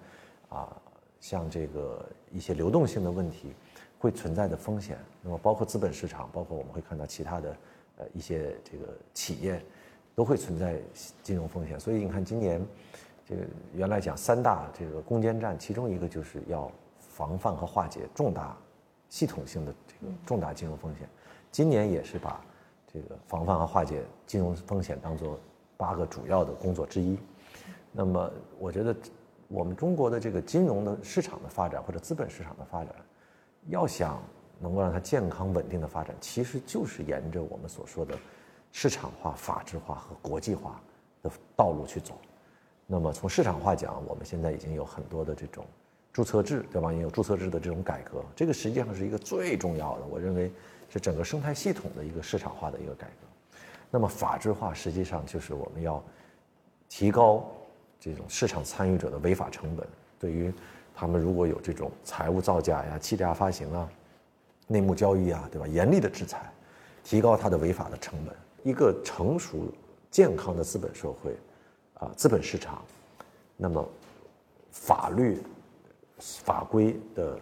[0.49, 0.75] 啊
[1.19, 3.53] 像这个一些流动性的问题，
[3.99, 4.97] 会存在的风险。
[5.21, 7.57] 那么包括资本市场，包括我们会看到其他的
[7.97, 9.61] 呃一些这个企业，
[10.15, 10.79] 都会存在
[11.21, 11.79] 金融风险。
[11.79, 12.65] 所以你看今年
[13.27, 13.41] 这个
[13.73, 18.55] 原来讲三大这个攻坚战，其中一个就是要防范和化解重大
[19.09, 21.09] 系统性的这个重大金融风险。
[21.51, 22.39] 今年也是把
[22.91, 25.37] 这个防范和化解金融风险当做
[25.75, 27.17] 八个主要的工作之一。
[27.91, 28.95] 那么，我觉得
[29.49, 32.95] 我们中国的这个金融的市场的发展或者资本市场的发展，
[33.67, 34.21] 要想
[34.57, 38.17] 能够让它健康稳定的发展，其实就是沿着我们所说的
[38.71, 40.81] 市场化、法治化和国际化
[41.21, 42.17] 的道路去走。
[42.89, 45.65] 那么从市场化讲，我们现在已经有很多的这种
[46.13, 46.91] 注册制，对吧？
[46.93, 50.49] 也有注册制的这种改革，这个实际上是一个最重要的，我认为
[50.89, 53.57] 是整个生态系统的一个市场化的一个改革。
[53.91, 56.01] 那么法制化实际上就是我们要
[56.89, 57.45] 提高
[57.99, 59.85] 这种市场参与者的违法成本，
[60.17, 60.53] 对于
[60.95, 63.89] 他们如果有这种财务造假呀、欺诈发行啊、
[64.65, 65.67] 内幕交易啊，对吧？
[65.67, 66.51] 严厉的制裁，
[67.03, 68.33] 提高它的违法的成本。
[68.63, 69.71] 一个成熟、
[70.09, 71.35] 健康的资本社会，
[71.99, 72.83] 啊，资本市场，
[73.55, 73.87] 那么
[74.71, 75.39] 法律
[76.19, 77.39] 法规的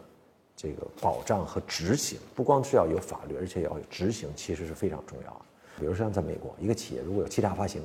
[0.55, 5.41] 这个保障和执行，不光是要有法律，而且要有执行，其实是非常重要的。
[5.77, 7.81] 比如像在美国，一个企业如果有欺诈发行，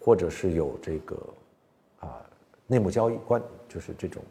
[0.00, 1.16] 或者是有这个
[2.00, 2.20] 啊
[2.66, 4.22] 内幕交易关，就是这种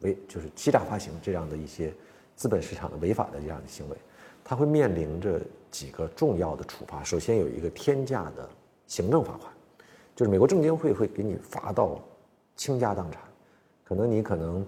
[0.00, 1.92] 违就是欺诈发行这样的一些
[2.36, 3.96] 资本市场的违法的这样的行为，
[4.44, 5.40] 它会面临着
[5.72, 7.02] 几个重要的处罚。
[7.02, 8.48] 首先有一个天价的
[8.86, 9.52] 行政罚款，
[10.14, 12.00] 就是美国证监会会给你罚到
[12.56, 13.20] 倾家荡产，
[13.84, 14.64] 可能你可能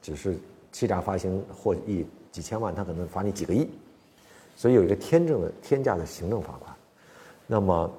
[0.00, 0.38] 只是
[0.72, 3.68] 欺诈发行获益几千万，他可能罚你几个亿，
[4.56, 6.74] 所以有一个天正的天价的行政罚款。
[7.46, 7.90] 那么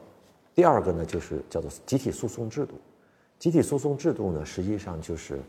[0.56, 2.76] 第二个呢，就是叫做集体诉讼制度。
[3.38, 5.40] 集体诉讼制度呢，实际上就是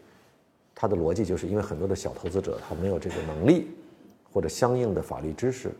[0.75, 3.71] 它的逻辑，就是因为很多的小投资者他没有这个能力
[4.33, 5.71] 或者相应的法律知识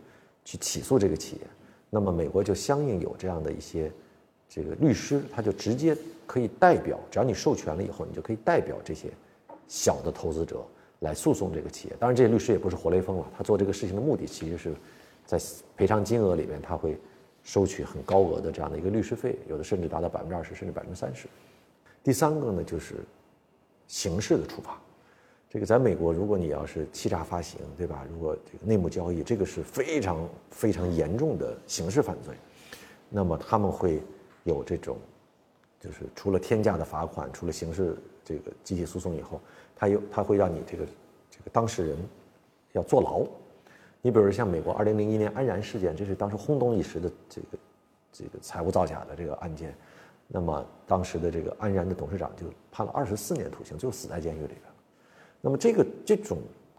[0.45, 1.41] 去起诉这个企业，
[1.89, 3.91] 那么美国就相应有这样的一些
[4.49, 9.09] 这个律师，他就直接可以代表，只要你授权了以后，你就可以代表这些
[9.67, 10.63] 小的投资者
[10.99, 11.95] 来诉讼这个企业。
[11.99, 14.73] 当然，这些律师也不是活雷锋了，他做这个事情的目的其实是
[15.25, 15.39] 在
[15.75, 16.97] 赔偿金额里面他会。
[17.45, 21.27] 收取很高额的这样的一个律师费，有的甚至达到百分之二十，甚至百分之三十。
[22.01, 22.95] 第三个呢，就是
[23.85, 24.79] 刑事的处罚。
[25.49, 28.07] 这个在美国，如果你要是欺诈发行，对吧？
[28.09, 32.33] 如果这个内幕交易，这个是非常非常严重的刑事犯罪。
[33.09, 34.01] 那么他们会
[34.43, 34.97] 有这种，
[35.79, 39.39] 就是除了天价的罚款，除了刑事这个集体诉讼以后，
[39.75, 40.85] 他有他会让你这个
[41.29, 41.97] 这个当事人
[42.73, 43.25] 要坐牢。
[44.01, 47.47] 你比如像美国二零零一年安然事件，这是当时轰动一时的这个
[48.11, 49.73] 这个财务造假的这个案件，
[50.27, 54.59] 那么当时的这个安然的董事长就判了二十四年徒刑，就死在监狱里边。
[55.39, 56.37] 那么这个这种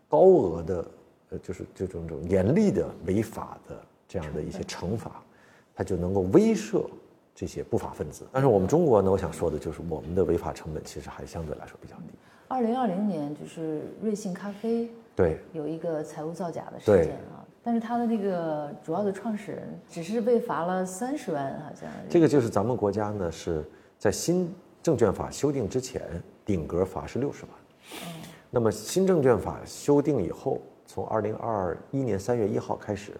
[0.08, 0.86] 高额的
[1.30, 5.22] 呃，就是这种这种严厉的违法的这样的一些惩罚，
[5.74, 6.86] 它就能够威慑
[7.34, 8.26] 这些不法分子。
[8.32, 12.14] 但是我们中国呢，我想说的就是我们的违法成本其实还相对来说比较低。
[12.48, 14.90] 二零二零年就是瑞幸咖啡。
[15.16, 21.88] 对，有一个财务造假的事件啊，但是他的那个主要的创始人只是被罚了三十万，好像。
[22.08, 23.64] 这个就是咱们国家呢是
[23.96, 26.02] 在新证券法修订之前，
[26.44, 27.52] 顶格罚是六十万。
[27.92, 28.22] 嗯。
[28.50, 33.12] 那么新证券法修订以后，从二零二一年三月一号开始，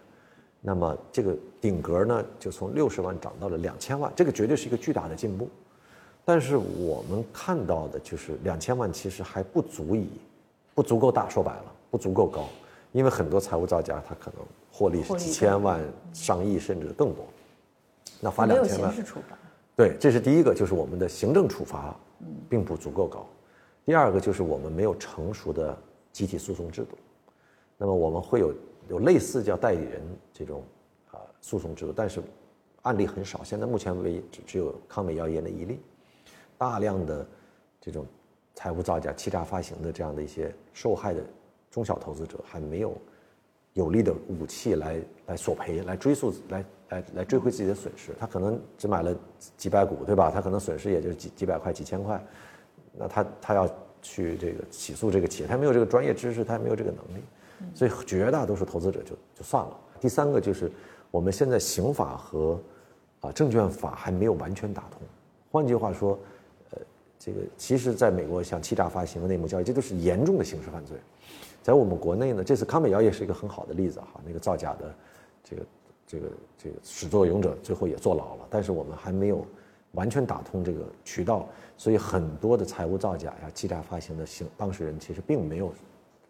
[0.66, 5.46] 那么这个顶格呢就从六十万涨到了两千万，这个绝对是一个巨大的进步。
[6.24, 10.08] 但是我们看到的就是两千万其实还不足以，
[10.74, 11.64] 不足够大，说白了。
[11.90, 12.48] 不足够高，
[12.90, 14.40] 因为很多财务造假，它可能
[14.72, 15.80] 获利是几千万、
[16.12, 17.24] 上亿甚至更多。
[18.20, 18.92] 那罚两千万，
[19.76, 21.94] 对，这是第一个，就是我们的行政处罚
[22.48, 23.24] 并不足够高。
[23.86, 25.78] 第二个就是我们没有成熟的
[26.10, 26.98] 集体诉讼制度。
[27.78, 28.52] 那么我们会有
[28.88, 30.62] 有类似叫代理人这种
[31.10, 32.22] 啊诉讼制度，但是
[32.82, 33.42] 案例很少。
[33.44, 35.80] 现在目前为止只有康美药业的一例，
[36.58, 37.26] 大量的
[37.80, 38.06] 这种
[38.54, 41.22] 财务造假、欺诈发行的这样的一些受害的。
[41.70, 42.96] 中小投资者还没有
[43.72, 48.12] 有力的武器来来索赔、来追溯、来来来追回自己的损失。
[48.16, 49.12] 他可能只买了
[49.56, 50.30] 几百股，对吧？
[50.30, 52.24] 他可能损失也就几几百块、几千块。
[52.92, 53.68] 那他他要
[54.00, 57.24] 去这个起诉这个企业，他没有这个专业知识，他也没有这个能力，
[57.72, 59.80] 所以绝大多数投资者就就算了。
[60.00, 60.70] 第三个就是
[61.10, 62.60] 我们现在刑法和
[63.20, 65.00] 啊证券法还没有完全打通。
[65.50, 66.18] 换句话说，
[66.72, 66.78] 呃，
[67.18, 70.98] 这个其实在美国像欺诈发行和内幕交易，这都是严重的刑事犯罪。
[71.62, 74.94] 在我们国内呢，这次康美药业是一个很好的例子哈，那个造假的，
[75.42, 75.62] 这个
[76.06, 76.26] 这个
[76.58, 79.46] 这个始作俑者最后也坐牢了，但是我们还没有
[79.92, 81.48] 完全打通这个渠道，
[81.78, 85.72] 所以很多的财务造假呀、欺诈发行的行当事人其实并没有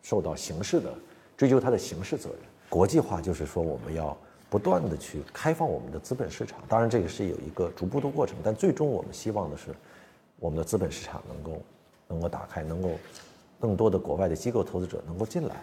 [0.03, 0.95] 受到刑事的
[1.37, 2.39] 追究他的刑事责任。
[2.69, 4.17] 国际化就是说我们要
[4.49, 9.75] 不断的去开放我们的资本市场，当然这个是有一个逐步的过程，但最终我们希望的是
[10.39, 11.63] 我们的资本市场能够
[12.09, 12.91] 能够打开，能够。
[13.61, 15.57] 更多的国外的机构投资者能够进来，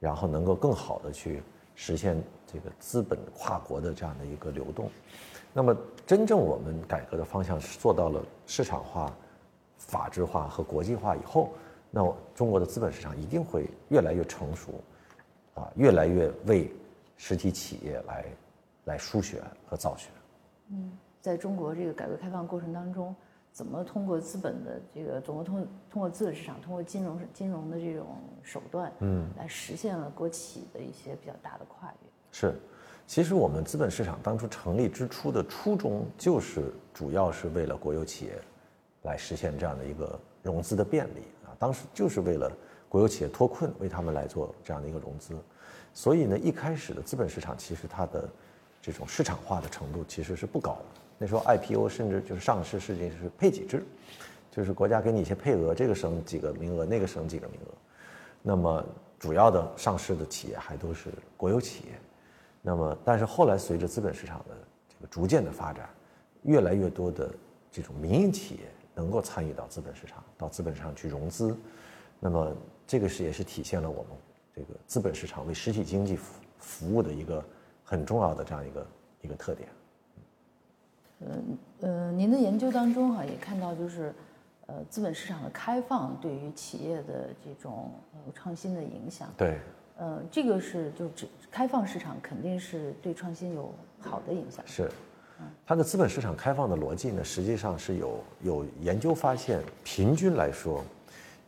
[0.00, 1.40] 然后能够更好的去
[1.76, 2.20] 实现
[2.52, 4.90] 这个资本跨国的这样的一个流动。
[5.52, 9.14] 那么，真正我们改革的方向是做到了市场化、
[9.76, 11.52] 法治化和国际化以后，
[11.92, 12.02] 那
[12.34, 14.72] 中国的资本市场一定会越来越成熟，
[15.58, 16.72] 啊，越来越为
[17.16, 18.24] 实体企业来
[18.84, 20.08] 来输血和造血。
[20.70, 23.14] 嗯，在中国这个改革开放过程当中。
[23.50, 28.06] 怎么通过资本的这个，怎么通通过资本市场，通过金融金融的这种
[28.40, 32.08] 手段，嗯，来实现了国企的一些比较大的跨越。
[32.30, 32.54] 是，
[33.04, 38.40] 其实我们资本市场当初成立之初的初衷，就是主要是为了国有企业
[39.02, 41.50] 来实现这样的一个融资的便利啊。
[41.58, 42.52] 当时就是为了
[42.88, 45.36] 国有企业脱困，为他们来做这样的一个融资。
[45.92, 48.28] 所以呢，一开始的资本市场其实它的
[48.80, 51.00] 这种市场化的程度其实是不高的。
[51.18, 53.84] 那时候 IPO 甚至就是上市，事情是配给制，
[54.50, 57.74] 就是国家给你一些配额，这个省几个名额，那个省几个名额。
[58.42, 58.84] 那么
[59.18, 61.98] 主要的上市的企业还都是国有企业。
[62.62, 64.54] 那么，但是后来随着资本市场的
[64.88, 65.88] 这个逐渐的发展，
[66.42, 67.30] 越来越多的
[67.70, 68.60] 这种民营企业
[68.94, 71.56] 能够参与到资本市场，到资本市场去融资。
[72.20, 72.52] 那么
[72.88, 74.06] 这个是也是体现了我们
[74.56, 77.44] 这个资本市场为实体经济服服务的一个
[77.84, 78.86] 很重要的这样一个
[79.20, 79.68] 一个特点。
[81.20, 84.14] 嗯呃，您的研究当中哈也看到就是，
[84.66, 89.28] 呃，资本市场的开放对于企业的这种呃创新的影响。
[89.36, 89.58] 对。
[89.98, 94.64] 呃，这个是就只开放市场肯定是对创新有好的影响。
[94.66, 94.90] 是。
[95.66, 100.82] 它的资本市场开放的逻辑呢，实际上是有有研究发现，平均来说，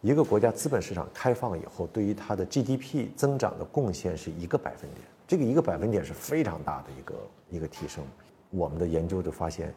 [0.03, 5.03] 一个国家资本市场开放以后，对于它的 GDP 增长的贡献是一个百分点。
[5.29, 7.15] 这个一个百分点是非常大的一个
[7.51, 8.03] 一个提升。
[8.49, 9.75] 我们的研究就发现，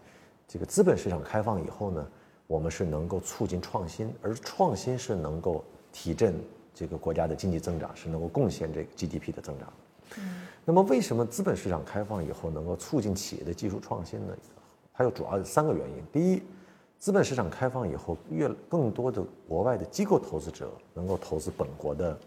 [0.48, 2.08] 这个资本市场开放以后呢，
[2.48, 6.34] 我们是能够促进创新，而创新是能够提振
[6.74, 9.74] 这个国家的经济增长，是能够贡献这个 GDP 的增长。
[10.18, 10.48] 嗯。
[10.64, 14.34] 那么，为什么资本市场开放以后能够促进企业的技术创新呢？
[14.94, 16.04] 它有主要三个原因。
[16.12, 16.42] 第一，
[17.04, 22.18] 资本市场开放以后，越更多的国外的机构投资者能够投资本国的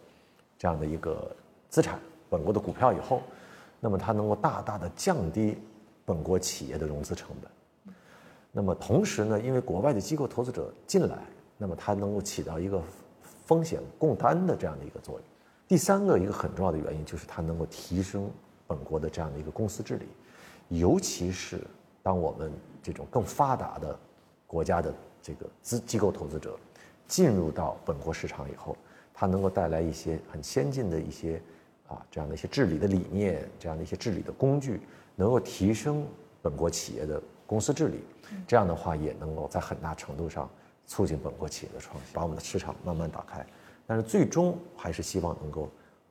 [0.59, 1.35] 这样的一个
[1.71, 3.23] 资产，本国的股票以后，
[3.81, 5.57] 那么它能够大大的降低。
[6.05, 7.95] 本国企业的融资成本，
[8.53, 11.25] 那么同时呢，因为国外的机构投资者进来，
[11.57, 12.81] 那么它能够起到一个
[13.47, 15.23] 风险共担的这样的一个作用。
[15.67, 18.31] 第三个一个很重要的原因就是它能够提升
[18.67, 20.07] 本国的这样的一个公司治理，
[20.69, 21.59] 尤其是
[22.03, 23.99] 当我们这种更发达的
[24.47, 26.59] 国家的这个资机构投资者
[27.07, 28.77] 进入到本国市场以后，
[29.13, 31.41] 它能够带来一些很先进的一些
[31.89, 34.81] 啊这样的一些治理的理念，这样的一些治理的工具。
[35.19, 36.07] 能够提升
[36.43, 38.05] 本国企业的公司治理，
[38.47, 40.47] 这样的话也能够在很大程度上
[40.87, 43.43] 促进本国企业的创新，把我们的市场慢慢打开。
[43.87, 45.71] 但是最终还是希望能够，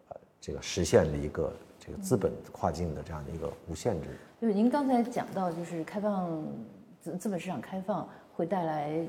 [0.09, 4.07] 呃，这个实现了一个这个资本跨境的这样的一个无限制。
[4.41, 6.43] 就是您刚才讲到，就是开放
[6.99, 9.05] 资资本市场开放会带来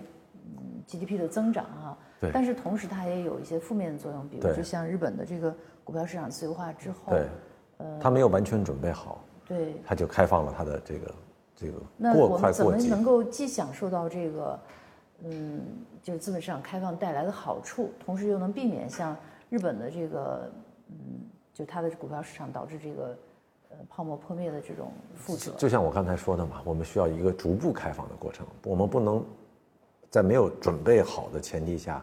[0.86, 2.30] GDP 的增长啊，对。
[2.32, 7.26] 但是同时它也有一些负面的作用，比如就像日本的这个股票市场自由化之后，对，
[7.78, 9.24] 呃，它没有完全准备好。
[9.46, 11.14] 对，它就开放了它的这个
[11.54, 14.60] 这个那我们怎么能够既享受到这个，
[15.24, 15.60] 嗯，
[16.02, 19.16] 就是资本市场开放带来的好处，同时又能避免像
[19.48, 20.50] 日本的这个，
[20.88, 20.96] 嗯，
[21.52, 23.16] 就它的股票市场导致这个，呃，
[23.88, 25.52] 泡沫破灭的这种负责？
[25.58, 29.24] 就像我刚才说的嘛，我们需要一个逐步开放的过程，我们不能
[30.10, 32.02] 在没有准备好的前提下，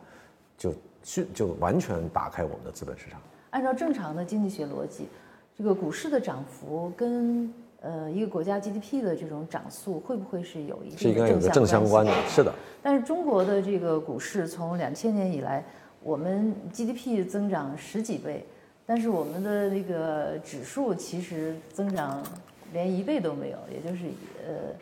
[0.57, 3.19] 就去就完全打开我们的资本市场。
[3.51, 5.07] 按照正常的经济学逻辑。
[5.55, 12.11] 这个股市的涨幅跟呃一个国家 GDP 的这种涨速会不会是有一些是应该有个正相关的？
[12.27, 12.51] 是的。
[12.81, 15.63] 但是中国的这个股市从两千年以来，
[16.01, 18.43] 我们 GDP 增长十几倍，
[18.85, 22.23] 但是我们的那个指数其实增长
[22.71, 24.05] 连一倍都没有，也就是
[24.47, 24.73] 呃。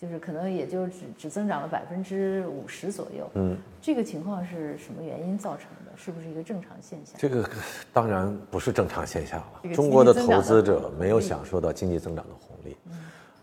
[0.00, 5.92] 就是可能也就只只增长了百分之五十左右，嗯，这个情况是什么原因造成的？
[5.94, 7.16] 是不是一个正常现象？
[7.18, 7.46] 这个
[7.92, 9.74] 当然不是正常现象了。
[9.74, 12.76] 中国的投资者没有享受到经济增长的红利，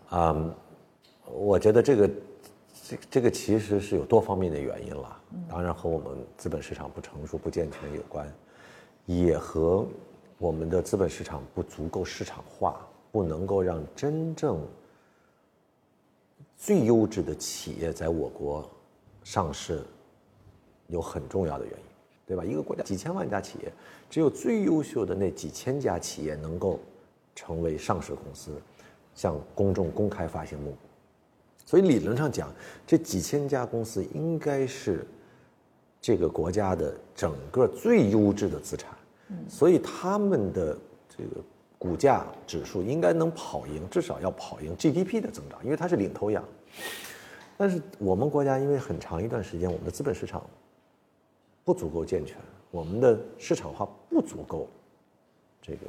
[0.08, 0.52] 啊，
[1.32, 2.10] 我觉得这个
[2.88, 5.16] 这这个其实是有多方面的原因了。
[5.48, 8.26] 当然和我们资本市场不成熟、不健全有关，
[9.08, 9.86] 也和
[10.36, 14.60] 我们的资本市场不足够市场化，不能够让真正。
[16.58, 18.68] 最优质的企业在我国
[19.24, 19.82] 上市，
[20.88, 21.84] 有很重要的原因，
[22.26, 22.44] 对吧？
[22.44, 23.72] 一个国家几千万家企业，
[24.10, 26.78] 只有最优秀的那几千家企业能够
[27.34, 28.60] 成为上市公司，
[29.14, 30.76] 向公众公开发行募股。
[31.64, 32.52] 所以理论上讲，
[32.86, 35.06] 这几千家公司应该是
[36.00, 38.97] 这个国家的整个最优质的资产。
[39.48, 41.42] 所以他们的这个。
[41.80, 46.44] 股价指数应该能跑赢，至少要跑赢 GDP 的增长，因为它是领头羊。
[47.56, 50.44] 但是我们国家因为很长一段时间，我们的资本市场
[51.64, 52.36] 不足够健全，
[52.72, 54.68] 我们的市场化不足够，
[55.62, 55.86] 这个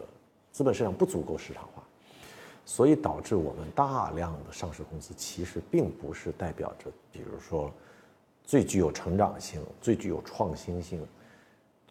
[0.52, 1.82] 资本市场不足够市场化，
[2.66, 7.72] 所以导致我们大量的上市公司其实并不是代表着，比如说
[8.44, 11.04] 最具有成长性、最具有创新性、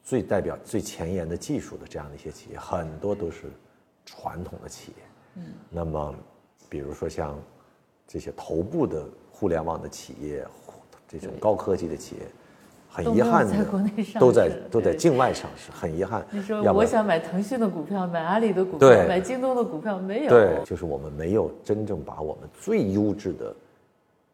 [0.08, 3.44] 最代表最前沿的技术的这样的一些企业，很多都是。
[4.10, 5.04] 传统的企业，
[5.34, 6.14] 嗯，那么，
[6.66, 7.38] 比如说像
[8.06, 10.46] 这些头部的互联网的企业，
[11.06, 12.22] 这种高科技的企业，
[12.88, 13.66] 很遗憾的
[14.18, 16.26] 都在都在境外上市，很遗憾。
[16.30, 20.30] 你说我想买腾讯的股票，买阿里的股票，买京东的股票，没有。
[20.30, 23.54] 对，就是我们没有真正把我们最优质的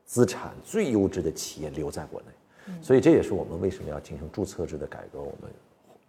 [0.05, 2.27] 资产、最优质的企业留在国内，
[2.83, 5.21] 所以这也是我们为什么要进行注册制的改革。
[5.21, 5.51] 我们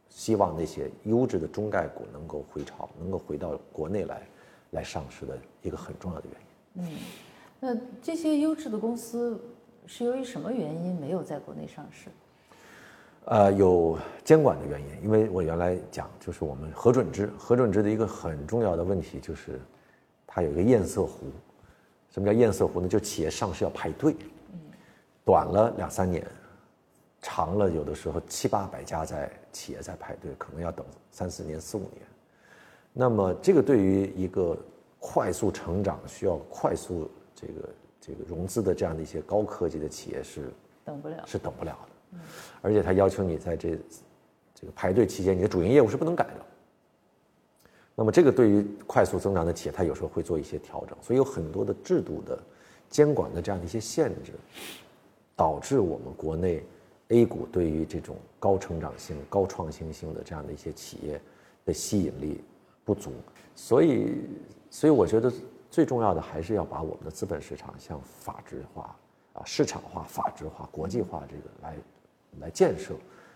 [0.10, 4.22] 希望那些优质的中概股能够回潮，能够回到国内来
[4.72, 6.94] 来上市的一个很重要的原因。
[6.94, 6.98] 嗯
[7.58, 9.40] 那这些优质的公司
[9.88, 12.10] 是由于什么原因没有在国内上市？
[13.24, 19.60] 呃，有监管的原因，因为我原来讲，就是我们核准制，核准制的一个很重要的问题就是，
[20.28, 21.26] 它有一个堰塞湖。
[22.12, 22.88] 什么叫堰塞湖呢？
[22.88, 24.16] 就企业上市要排队，
[25.24, 26.24] 短了两三年，
[27.28, 32.04] 长了有的时候七八百家在企业在排队，可能要等三四年、四五年。
[32.94, 34.56] 那么这个对于一个
[35.00, 37.70] 快速成长、需要快速这个
[38.00, 40.52] 这个融资的这样的一些高科技的企业是
[40.84, 41.24] 等不了。
[41.26, 41.72] 是等不了
[42.12, 42.20] 的，
[42.62, 43.76] 而且他要求你在这
[44.54, 46.46] 这个排队期间，你的主营业务是不能改的。
[47.96, 52.38] 那么这个对于快速增长的企业，它有时候会做一些调整，所以有很多的制度的
[52.88, 54.32] 监管的这样的一些限制，
[55.36, 56.64] 导致我们国内
[57.10, 61.22] A 股对于这种高成长性、高创新性的这样的一些企业
[61.64, 62.44] 的吸引力
[62.84, 63.12] 不足。
[63.56, 64.16] 所以，
[64.70, 65.32] 所以我觉得
[65.70, 68.96] 最重要的还是要把我们的资本市场向法治化、
[69.34, 71.76] 啊市场化、法治化、国际化这个来
[72.40, 72.96] 来建设，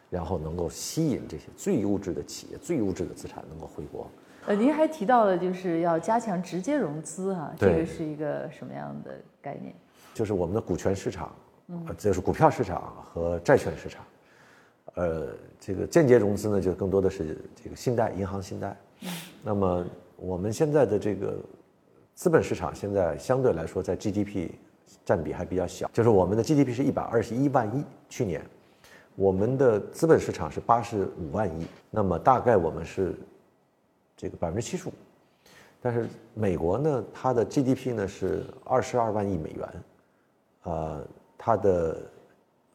[0.10, 4.08] 然后能够吸引这些最优质的企业、最优质的资产能够回国。
[4.48, 9.76] 呃，您还提到了就是要加强直接融资哈、这个是一个什么样的概念？
[10.14, 11.36] 就是我们的股权市场，
[11.70, 14.04] 呃，就是股票市场和债券市场。
[14.96, 15.28] 呃，
[15.60, 18.76] 这个间接融资呢，就更多的是这个信贷、银行信贷。
[19.44, 19.86] 那么
[20.18, 21.38] 我们现在的这个
[22.16, 24.50] 资本市场，现在相对来说在 GDP
[25.06, 28.44] 占比还比较小，就是我们的 GDP 是一百二十一万亿，去年
[29.16, 33.16] 我们的资本市场是八十五万亿，那么大概我们是
[34.18, 34.94] 这个百分之七十五。
[35.80, 39.84] 但是美国呢，它的 GDP 呢是二十二万亿美元，
[40.64, 41.08] 呃，
[41.40, 41.98] 它的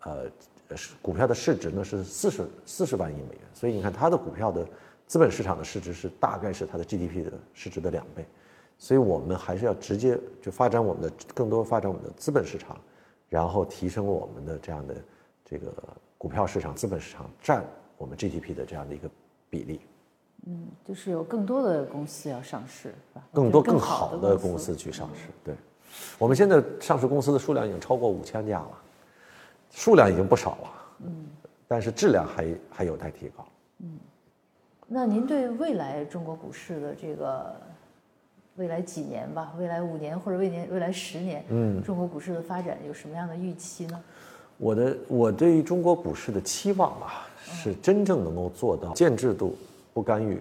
[0.02, 4.66] 呃是股票的市值呢是四十四十万亿美元，所以你看它的股票的
[5.06, 8.26] 资本市场的市值是大概是它的 GDP 的市值的两倍，
[8.78, 12.80] 所以我们还是要直接就发展我们的更多发展我们的资本市场，
[13.28, 14.94] 然后提升我们的这样的
[15.44, 15.70] 这个
[16.16, 17.62] 股票市场、资本市场占
[17.98, 19.10] 我们 GDP 的这样的一个
[19.50, 19.80] 比例。
[20.46, 23.22] 嗯，就是有更多的公司要上市，是吧？
[23.32, 25.28] 更多更好的公司去上市。
[25.42, 25.54] 对，
[26.18, 28.70] 我们现在上市公司的数量已经超过五千家了，
[29.70, 30.70] 数量已经不少了。
[31.06, 31.26] 嗯，
[31.66, 33.46] 但是质量还还有待提高。
[33.80, 33.98] 嗯
[34.86, 37.56] 那您对未来中国股市的这个
[38.56, 43.98] 未来几年吧，未来五年或者未年未来十年，嗯，中国股市的发展有什么样的预期呢？
[44.58, 49.56] 我的我对于中国股市的期望啊，是真正能够做到建制度、
[49.94, 50.38] 不干预、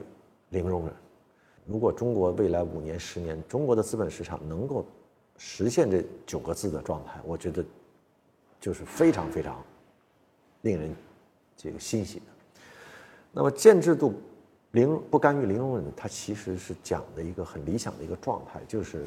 [0.49, 0.93] 零容忍。
[1.65, 4.85] 如果中国未来五年、十年，中国的资本市场能够
[5.37, 7.63] 实现这九个字的状态，我觉得
[8.59, 9.63] 就是非常非常
[10.61, 10.95] 令人
[11.57, 12.25] 这个欣喜的。
[13.31, 14.13] 那么建制度
[14.71, 19.05] 零不干预零容忍，它其实是讲的一个很理想的一个状态，就是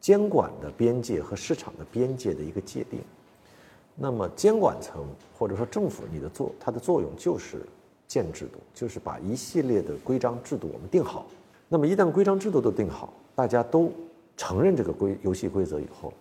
[0.00, 3.00] 监管的边界和市场的边界的一个界定。
[3.94, 5.06] 那么监管层
[5.38, 7.66] 或者说政府，你的作它的作用就是
[8.08, 11.26] 建制度，就是把一系列的规章制度我们定好。
[11.68, 13.92] 那么一旦规章制度都定好，大家都
[14.40, 16.14] 承认这个规游戏规则以后，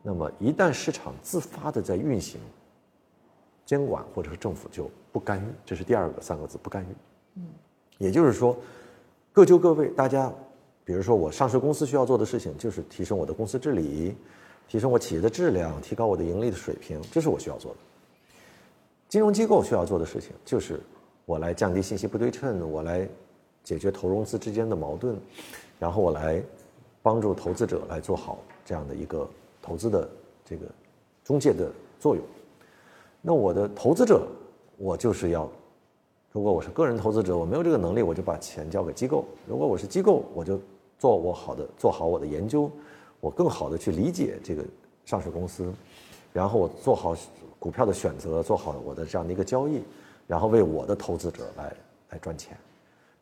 [0.00, 2.40] 那么一旦市场自发的在运行，
[3.66, 6.86] 监管或者是政府就不干预，这是第二个三个字不干预。
[7.34, 7.44] 嗯，
[7.98, 8.56] 也就是说，
[9.34, 10.32] 各就各位，大家，
[10.82, 14.16] 比如说我上市公司需要做的事情就是提升我的公司治理，
[14.66, 17.78] 提升我企业的质量，提高我的盈利的水平，这是我需要做的。
[19.10, 20.80] 金融机构需要做的事情就是
[21.26, 23.06] 我来降低信息不对称，我来
[23.62, 25.20] 解决投融资之间的矛盾，
[25.78, 26.42] 然后我来
[27.02, 29.28] 帮助投资者来做好这样的一个
[29.60, 30.08] 投资的
[30.44, 30.66] 这个
[31.24, 32.24] 中介的作用。
[33.20, 34.26] 那我的投资者，
[34.76, 35.48] 我就是要，
[36.32, 40.60] 如果我是个人投资者，我没有这个能力，我就把钱交给机构；如果我是机构，我就
[40.98, 42.70] 做我好的做好我的研究，
[43.20, 44.64] 我更好的去理解这个
[45.04, 45.72] 上市公司，
[46.32, 47.16] 然后我做好
[47.58, 49.82] 股票的选择，做好我的这样的一个交易，
[50.26, 51.76] 然后为我的投资者来
[52.10, 52.56] 来赚钱。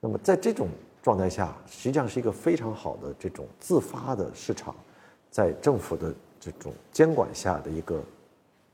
[0.01, 0.69] 那么在这种
[1.03, 4.75] 状态下，实际上是一个非常好的这种自发的市场，
[5.31, 8.03] 在政府的这种监管下的一个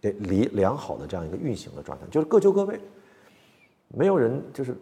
[0.00, 2.80] 良良好的这样一个运行的状态，就是各就各位，
[3.88, 4.76] 没有人就是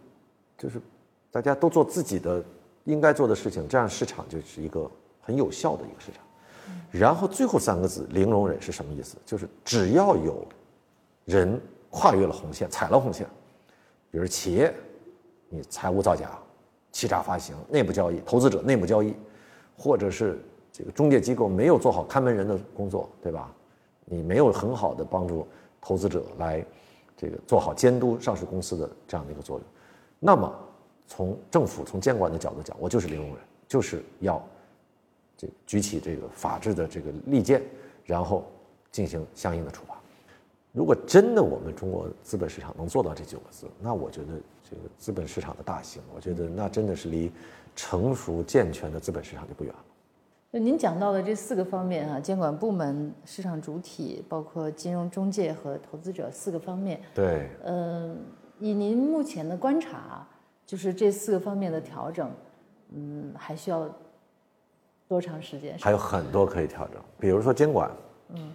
[0.57, 0.81] 就是
[1.31, 2.43] 大家都做自己的
[2.85, 4.91] 应该做的事情，这样市场就是一个
[5.21, 6.23] 很有效的一个市场。
[6.91, 9.17] 然后最后三个字“零容忍”是什么意思？
[9.27, 10.47] 就是只要有
[11.27, 13.27] 人跨越了红线，踩了红线，
[14.11, 14.73] 比如企业，
[15.49, 16.31] 你财务造假、
[16.95, 19.13] 欺诈发行、内部交易，投资者内部交易，
[19.77, 20.39] 或者是
[20.71, 23.53] 这个中介机构没有做好看门人的工作，对吧？
[24.05, 25.45] 你没有很好的帮助
[25.81, 26.65] 投资者来
[27.17, 29.67] 这个做好监督上市公司的这样的一个作用，
[30.21, 30.55] 那么
[31.09, 34.41] 从政府从监管的角度讲，我就是零容忍，就是要
[35.37, 37.61] 这举起这个法治的这个利剑，
[38.05, 38.47] 然后
[38.93, 39.99] 进行相应的处罚。
[40.71, 44.41] 如果真的我们中国资本市场能做到这九个字，那我觉得
[44.75, 47.31] 这个资本市场的大型，我觉得那真的是离
[47.77, 49.79] 成熟健全的资本市场就不远了。
[50.51, 57.01] 那您讲到的这四个方面啊，监管部门、市场主体，包括金融中介和投资者四个方面。
[57.15, 58.19] 对，嗯，
[58.59, 60.27] 以您目前的观察，
[60.67, 62.31] 就是这四个方面的调整，
[62.91, 63.89] 嗯，还需要
[65.09, 65.77] 多长时间？
[65.81, 67.91] 还有很多可以调整，比如说监管，
[68.29, 68.53] 嗯，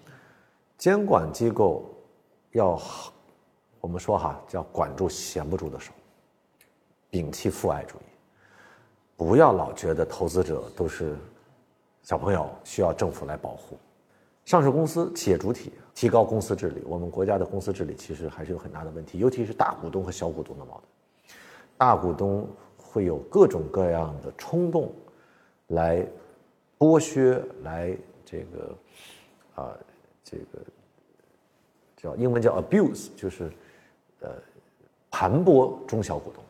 [0.78, 1.84] 监管机构
[2.52, 2.82] 要
[3.82, 5.92] 我们说哈，叫管住闲不住的手，
[7.12, 8.10] 摒弃父爱主义，
[9.16, 11.16] 不要老觉得投资者都是。
[12.02, 13.78] 小朋友需要政府来保护，
[14.44, 16.82] 上市公司企业主体提高公司治理。
[16.88, 21.38] 我们国家的公司治理其实还是有很大的问题，尤其是大股东和小股东的矛盾。
[21.78, 24.92] 大股东会有各种各样的冲动，
[25.68, 26.04] 来
[26.80, 27.96] 剥削，来
[28.26, 28.76] 这个
[29.62, 29.78] 啊，
[30.24, 30.46] 这个
[31.96, 33.52] 叫英文叫 abuse，就是
[34.22, 34.32] 呃
[35.12, 36.44] 盘剥中小股东，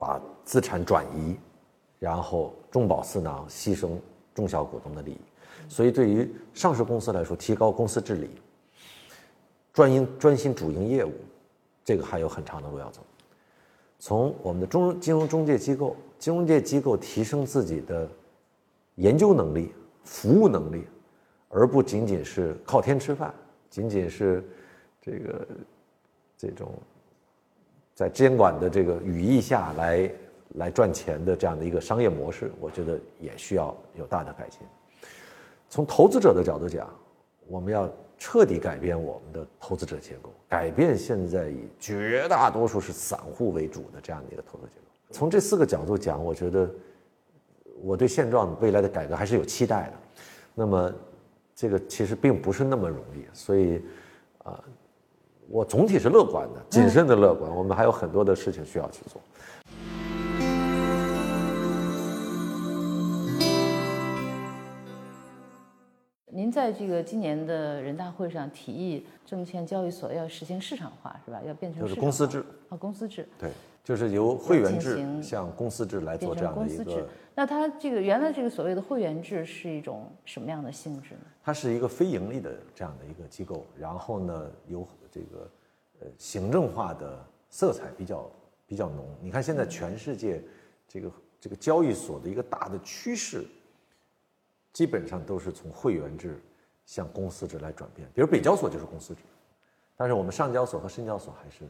[0.00, 1.36] 把资产转移，
[2.00, 3.96] 然后中饱私囊，牺牲。
[4.32, 5.20] 中小股东的利益，
[5.68, 8.30] 所以对于上市公司来说，提高公司治理、
[9.72, 11.12] 专营专心主营业务，
[11.84, 13.02] 这个还有很长的路要走。
[13.98, 18.08] 从我们的中金融中介机构、金融界机构提升自己的
[18.94, 19.74] 研究能力、
[20.04, 20.86] 服务能力，
[21.48, 23.34] 而不仅仅是靠天吃饭，
[23.68, 24.48] 仅仅是
[25.02, 25.46] 这个
[26.38, 26.72] 这种
[28.00, 30.10] 在监管的这个羽翼下来。
[30.54, 34.58] 来赚钱的这样的一个商业模式，我觉得也需要有大的改进。
[35.68, 36.92] 从投资者的角度讲，
[37.46, 37.88] 我们要
[38.18, 44.86] 彻底改变我们的投资者结构，改变现在以绝大多数是散户为主的这样的一个投资结构。
[45.12, 46.68] 从这四个角度讲，我觉得
[47.80, 49.92] 我对现状未来的改革还是有期待的。
[50.52, 50.92] 那么，
[51.54, 53.80] 这个其实并不是那么容易，所以
[54.38, 54.60] 啊，
[55.52, 57.50] 我总体是乐观的，谨慎的乐观。
[57.52, 59.20] 我们还有很多的事情需要去做。
[66.32, 71.40] 您在这个今年的人大会上提议，证券交易所要实行市场化，是吧？
[71.44, 73.28] 要变成就是公司制啊，公司制。
[73.36, 73.50] 对，
[73.82, 77.08] 就是由会员制向公司制来做这样的一个。
[77.34, 81.20] 那它这个原来这个所谓的会员制是一种什么样的性质呢？
[81.42, 85.50] 它是一个非盈利的这样的一个机构，然后呢，有这个
[86.00, 88.30] 呃行政化的色彩比较
[88.66, 89.06] 比较浓。
[89.20, 90.42] 你看现在全世界
[90.86, 93.44] 这个这个交易所的一个大的趋势。
[94.72, 96.40] 基本上都是从会员制
[96.86, 99.22] 向公司制来转变，比如北交所就是公司制，
[99.96, 101.64] 但是我们上交所和深交所还是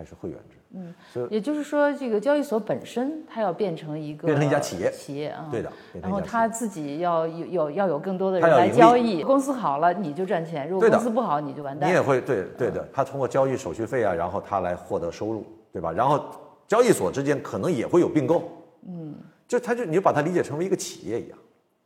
[0.00, 0.56] 还是会员制。
[0.72, 5.70] 嗯，所以也就是说，这个交易所本身它要变成一个变成一家企业，企业啊，对的。
[6.00, 11.86] 然后他自己要有有要有更多的人来交易，公司好了你就赚钱，如果公司不好你就完蛋。
[11.86, 15.92] 你也会对对的，他通过交易手续费啊，然后他来获得收入，对吧？
[15.92, 16.24] 然后
[16.66, 18.44] 交易所之间可能也会有并购，
[18.88, 19.14] 嗯，
[19.46, 21.38] 就他就你就把它理解成为一个企业一样。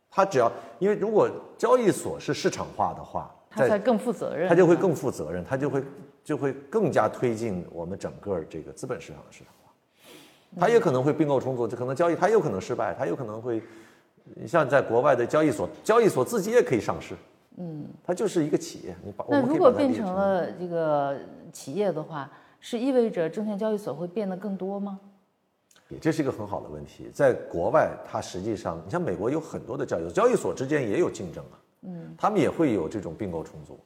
[0.09, 0.49] 他只要，
[0.79, 5.83] 因为如果交易所是市场化的话，他才更负责任，他就会更负责任，他就会
[6.25, 9.71] 就会更加推进我们整个这个资本市场的市场化。
[10.59, 13.61] 它也可能会并购重组，就可能交易，它有可能失败，它有可能会，
[14.47, 17.15] 像在国外的交易所，交易所自己也可以上市，
[17.57, 18.95] 嗯，它就是一个企业。
[19.05, 21.17] 你把那如果变成了这个
[21.53, 24.99] 企业的话，是意味着证券交易所会变得更多吗？
[26.01, 33.79] 这是一个很好的问题，在国外，它实际上，你像美国有很多的交易所，交易所之间也有竞争啊，嗯，他们也会有这种并购重组，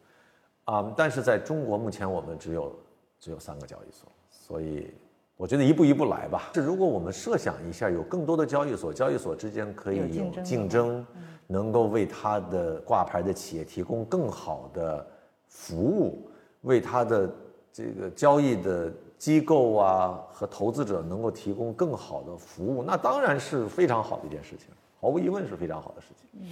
[0.70, 2.76] 啊，但是在中国目前我们只有
[3.20, 4.94] 只有三个交易所，所以
[5.36, 6.52] 我觉得一步一步来吧。
[6.54, 11.06] 是如果我们设想一下，有更多的交易所，交易所之间可以有竞争，
[11.48, 15.06] 能够为它的挂牌的企业提供更好的
[15.48, 16.30] 服务，
[16.62, 17.30] 为它的
[17.74, 18.92] 这个交易的。
[19.20, 24.68] 机构啊和投资者能够提供更好的服务，那当然是非常好的一件事情，
[25.02, 26.30] 毫无疑问是非常好的事情。
[26.42, 26.48] 嗯，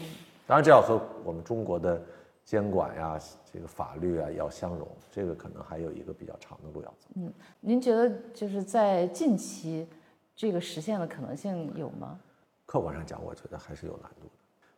[0.46, 2.02] 当然这要和我们中国的
[2.48, 3.20] 监管呀、
[3.52, 7.10] 这个法律啊要相融，这个可能还有一个比较长的路要走。
[7.16, 9.86] 嗯，您觉得就是在近期
[10.34, 12.18] 这个实现的可能性有吗？
[12.66, 14.32] 客观上讲，我觉得还是有难度的。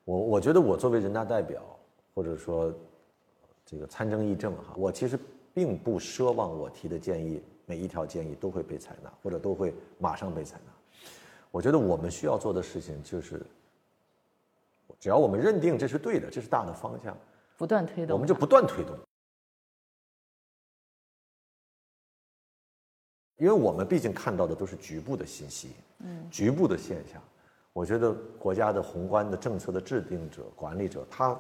[0.03, 1.61] 我我觉得我作为人大代表，
[2.15, 2.73] 或者说
[3.63, 5.17] 这个参政议政哈，我其实。
[5.51, 10.71] 并不奢望我提的建议每一条建议都会被采纳，或者都会马上被采纳。
[11.51, 13.41] 我觉得我们需要做的事情就是，
[14.99, 17.17] 只要我们认定这是对的，这是大的方向，
[17.59, 18.97] 不断推动，我们就不断推动。
[23.35, 27.21] 因为我们毕竟看到的都是局部的信息，嗯，局部的现象。
[27.73, 31.37] 我觉得国家的宏观的政策的制定者、管理者，他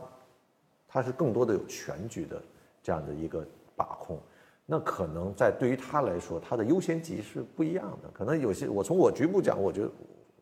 [0.89, 2.41] 他是更多的有全局的
[2.83, 4.19] 这样的一个把控。
[4.65, 8.09] 那可能在对于他来说，他的优先级是不一样的。
[8.13, 9.91] 可能有些我从我局部讲，我觉得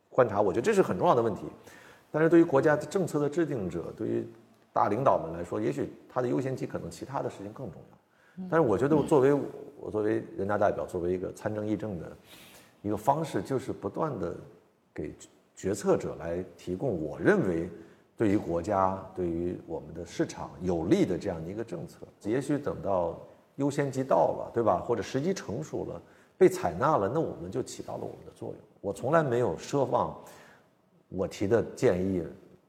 [0.10, 1.44] 观察，我觉得这是很重要的问题。
[2.10, 4.28] 但是对于国家的政策的制定者，对于
[4.78, 8.48] 大领导们来说，也许他的优先级可能其他的事情更重要。
[8.48, 9.34] 但是我觉得，我作为
[9.80, 12.16] 我作为人大代表，作为一个参政议政的
[12.84, 14.36] 一个方式，就是不断的
[14.94, 15.12] 给
[15.56, 17.68] 决策者来提供我认为
[18.16, 22.06] 对于国家、对于我们的市场有利的这样的一个政策。
[22.22, 23.20] 也许等到
[23.56, 24.80] 优先级到了，对吧？
[24.80, 26.00] 或者时机成熟了，
[26.38, 28.58] 被采纳了，那我们就起到了我们的作用。
[28.82, 30.16] 我从来没有奢望
[31.10, 32.22] 我提的建议。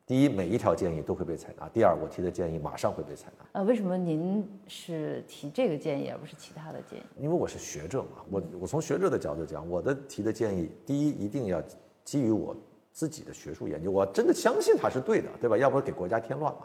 [0.08, 3.44] 第一，每一条建议都会被采纳；第二，我提的建议马上会被采纳。
[3.52, 7.02] 呃，为什么您是提这个建议而不是其他的建议？
[7.18, 11.62] 因为我是学者嘛，我我从学者的角度讲，我的提的建议，第一一定要
[12.04, 12.56] 基于我
[12.90, 15.58] 自己的学术研究，我真的相信它是对的，对吧？
[15.58, 16.60] 要不然给国家添乱嘛。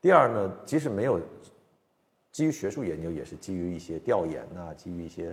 [0.00, 1.20] 第二呢，即使没有
[2.32, 5.32] 基于学术研究，也是基于一些调研呐，基于一些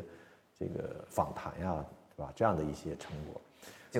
[0.55, 1.83] 这个访谈呀，
[2.15, 2.31] 对吧？
[2.35, 3.41] 这样的一些成果。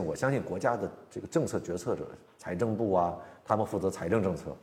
[0.05, 3.17] 我相信国家的这个政策决策者，财政部啊。
[3.47, 4.53] 他们负责财政政策，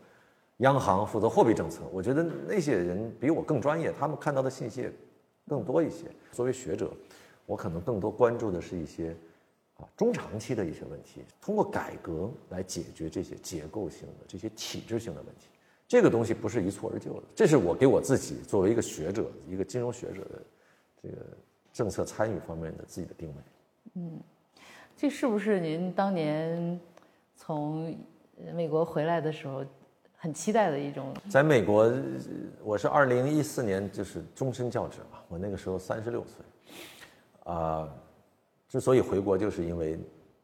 [0.59, 1.80] 央行负责货币政策。
[1.91, 4.91] 我觉得那些人比我更专业，他们看到的信息
[5.49, 6.05] 更多一些。
[6.32, 6.91] 作为学者，
[7.47, 9.16] 我可能更多关注的是一些
[9.78, 15.49] 啊中长期的一些问题，通过改革来解决这些结构性的、这些体制性的问题。
[15.89, 20.43] 这个东西不是一蹴而就的，这是我给我自己作为一个学者、一个金融学者的
[21.03, 21.16] 这个
[21.72, 23.35] 政策参与方面的自己的定位。
[23.95, 24.20] 嗯，
[24.95, 26.78] 这是不是您当年
[27.35, 27.97] 从？
[28.55, 29.64] 美国回来的时候，
[30.16, 31.14] 很期待的一种。
[31.28, 31.91] 在美国，
[32.62, 37.89] 我是二零一四年就是终身教职嘛，我那个时候三十六岁，啊，
[38.68, 39.99] 之所以回国，就是因为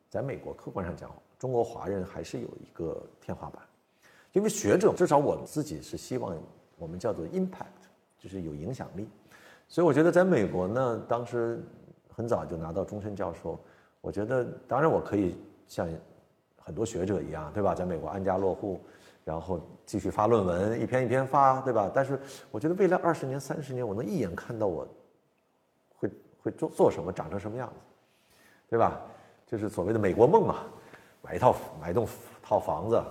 [0.09, 3.63] 在美国客观上讲，中国华人还是有一个天花板，
[4.33, 6.37] 因为学者至少我自己是希望
[6.79, 7.89] 我们叫做 impact，
[8.19, 9.09] 就是有影响力，
[9.69, 11.63] 所以我觉得在美国呢，当时
[12.09, 13.59] 很早就拿到终身教授，
[14.01, 15.37] 我觉得当然我可以
[15.67, 15.89] 像。
[16.61, 17.75] 很多学者一样，对吧？
[17.75, 18.81] 在美国安家落户，
[19.25, 21.91] 然后继续发论文，一篇一篇发，对吧？
[21.93, 24.87] 但是我觉得未来二十年、三十年，我能一眼看到我
[25.97, 26.11] 会
[26.43, 27.75] 会做做什么，长成什么样子，
[28.69, 29.01] 对吧？
[29.47, 30.57] 就是所谓的美国梦嘛，
[31.23, 32.07] 买一套买一栋
[32.41, 33.03] 套房子，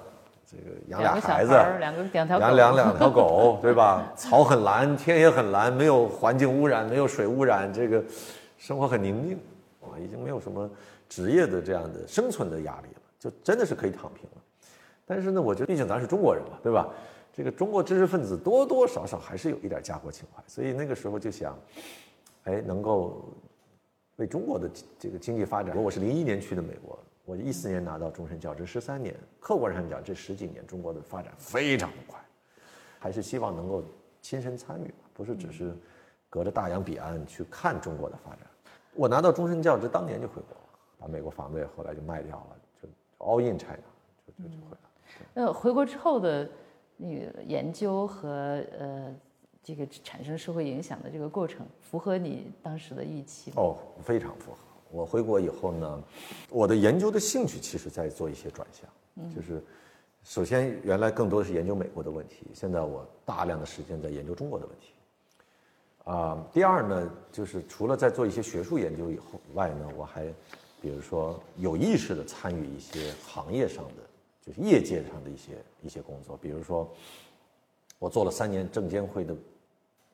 [0.45, 4.09] 这个养俩孩子，两个两条养两两条狗，对吧？
[4.15, 8.01] 草很蓝，天也很蓝，没有环境污染，没有水污染，这个
[8.57, 9.37] 生活很宁静，
[9.81, 10.69] 啊，已经没有什么
[11.09, 12.98] 职业的这样的生存的压力了。
[13.19, 14.41] 就真的是可以躺平了，
[15.05, 16.87] 但是呢，我觉得毕竟咱是中国人嘛，对吧？
[17.33, 21.57] 这个中国知识分子多多少少还是有一点家国情怀，所以那个时候就想，
[22.45, 23.31] 哎，能够
[24.15, 25.75] 为中国的这个经济发展。
[25.77, 32.19] 我是零一年去的美国，我一四年拿到终身教职，十三年，客观上讲，这十几年中国的发展非常的快，
[32.99, 33.83] 还是希望能够
[34.21, 35.73] 亲身参与，不是只是
[36.29, 38.39] 隔着大洋彼岸去看中国的发展。
[38.95, 42.58] 我拿到终身教职当年就回国了，把美国房子也后来就卖掉了。
[43.19, 43.77] All in China，
[44.25, 44.77] 就就就回来。
[45.33, 46.49] 那回国之后的
[46.97, 49.13] 那个研究和呃
[49.63, 53.57] 这个产生社会影响的这个过程，符合你当时的预期吗？
[53.57, 54.57] 哦，非常符合。
[54.91, 56.03] 我回国以后呢，
[56.49, 59.63] 我的研究的兴趣其实在做一些转向，就是
[60.23, 64.93] 首先原来更多的是研究美国的问题，现在我大量的时间在研究中国的问题。
[66.05, 70.33] 啊，第二呢，就是除了在做一些学术研究以后外呢，我还。
[70.81, 74.03] 比如说，有意识的参与一些行业上的，
[74.41, 75.51] 就是业界上的一些
[75.83, 76.37] 一些工作。
[76.41, 76.89] 比如说，
[77.99, 79.35] 我做了三年证监会的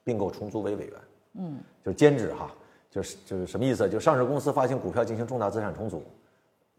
[0.04, 0.94] 并购重组委委员，
[1.34, 2.52] 嗯，就是兼职哈，
[2.90, 3.88] 就是就是什么意思？
[3.88, 6.04] 就上市公司发行股票进行重大资产重组，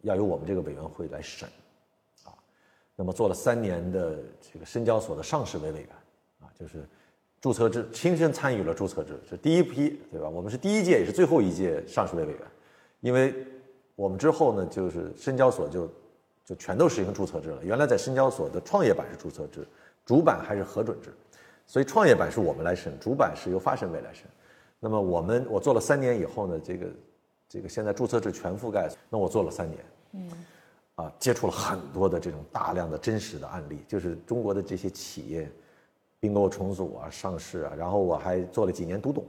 [0.02, 1.48] 要由我们这个委员会来审，
[2.24, 2.34] 啊，
[2.96, 4.18] 那么做了三年的
[4.52, 5.88] 这个深交所的上市委委员，
[6.40, 6.84] 啊，就是
[7.40, 10.28] 注册制亲身参与了注册制，是第一批，对吧？
[10.28, 12.40] 我们是第一届也是最后一届上市委委员，
[13.00, 13.32] 因为。
[13.96, 15.90] 我们之后呢，就是深交所就
[16.44, 17.64] 就全都实行注册制了。
[17.64, 19.66] 原来在深交所的创业板是注册制，
[20.04, 21.12] 主板还是核准制，
[21.66, 24.24] 所以创业板是我们来审，主板是由发审委来审。
[24.78, 26.86] 那么我们我做了三年以后呢，这个
[27.48, 30.30] 这个现在注册制全覆盖，那我做了三年，嗯，
[30.94, 35.50] 啊，接触了很多的这种大量的真实的案例，就是中国的这些企业。
[36.18, 39.24] 并购重组啊、上市啊，然后我还做了几年独董，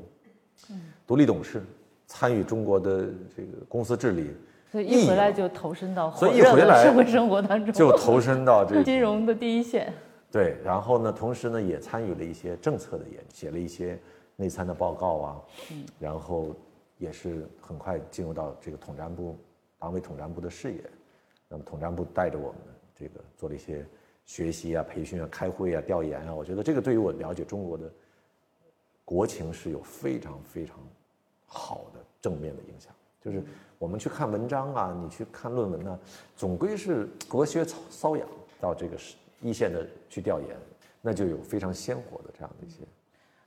[1.05, 1.61] 独立董事，
[2.07, 4.32] 参与中国的这个公司治理，
[4.72, 9.93] 所以一回来就投身到所以火热的一回来社会生活当中，就投身到这个 金融的第一线。
[10.30, 13.97] 对，然后呢，同时呢也参与了一些政策的研，写了一些
[14.36, 15.41] 内参的报告啊，
[15.72, 16.53] 嗯然后
[16.97, 19.38] 也是很快进入到这个统战部、
[19.80, 20.82] 党委统战部的视野。
[21.47, 22.57] 那么统战部带着我们
[22.93, 23.86] 这个做了一些
[24.26, 27.89] 学习啊、培训啊、开会啊、调研啊，我觉得这个对于我了解中国的
[29.05, 30.76] 国情是有非常非常
[31.45, 32.91] 好的正面的影响。
[33.22, 33.41] 就是
[33.80, 35.99] 我们去看文章啊，你去看论文呢、
[36.36, 38.28] 总归是隔靴搔搔痒
[38.59, 38.97] 到这个
[39.41, 40.49] 一线的去调研，
[41.01, 42.78] 那就有非常鲜活的这样的一些。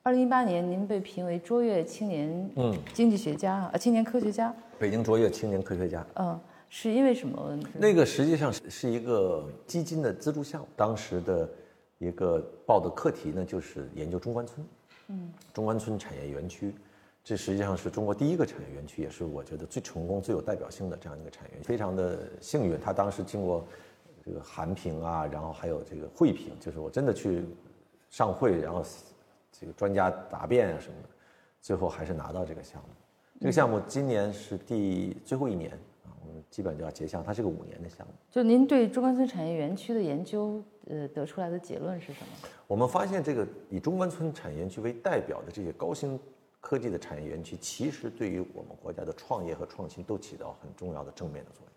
[0.02, 4.54] 二零一八年，您被评为卓越青年嗯经济学家啊，青年科学家。
[4.78, 7.58] 北京卓越青年科学家，嗯，是因为什么？
[7.74, 11.46] 那个实际上是是一个基金的资助项目，当时的
[11.98, 14.66] 一个报的课题呢，就是研究中关村，
[15.08, 16.72] 嗯，中关村产业园区，
[17.22, 21.68] 这实际上是中国第一个产业园区，也是我觉得最成功、最有代表性的这样一个产业园区。
[21.68, 23.64] 非常的幸运，他当时经过
[24.24, 27.44] 这个韩评啊，然后还有这个会评，就是我真的去
[28.08, 28.82] 上会，然后
[29.52, 31.08] 这个专家答辩啊什么的，
[31.60, 32.88] 最后还是拿到这个项目。
[33.38, 35.72] 这个项目今年是第最后一年
[36.04, 38.12] 啊，我们基本就要结项，它是个五年的项目。
[38.30, 42.48] 就您对中关村产业园区的研究，呃，得出来的结论是什么？
[42.66, 46.18] 我们发现，这个以中关村产业园区为代表的这些高新
[46.60, 51.72] 科技的产业园区，其实对于我们国家的创业和创新都起到很重要的正面的作用。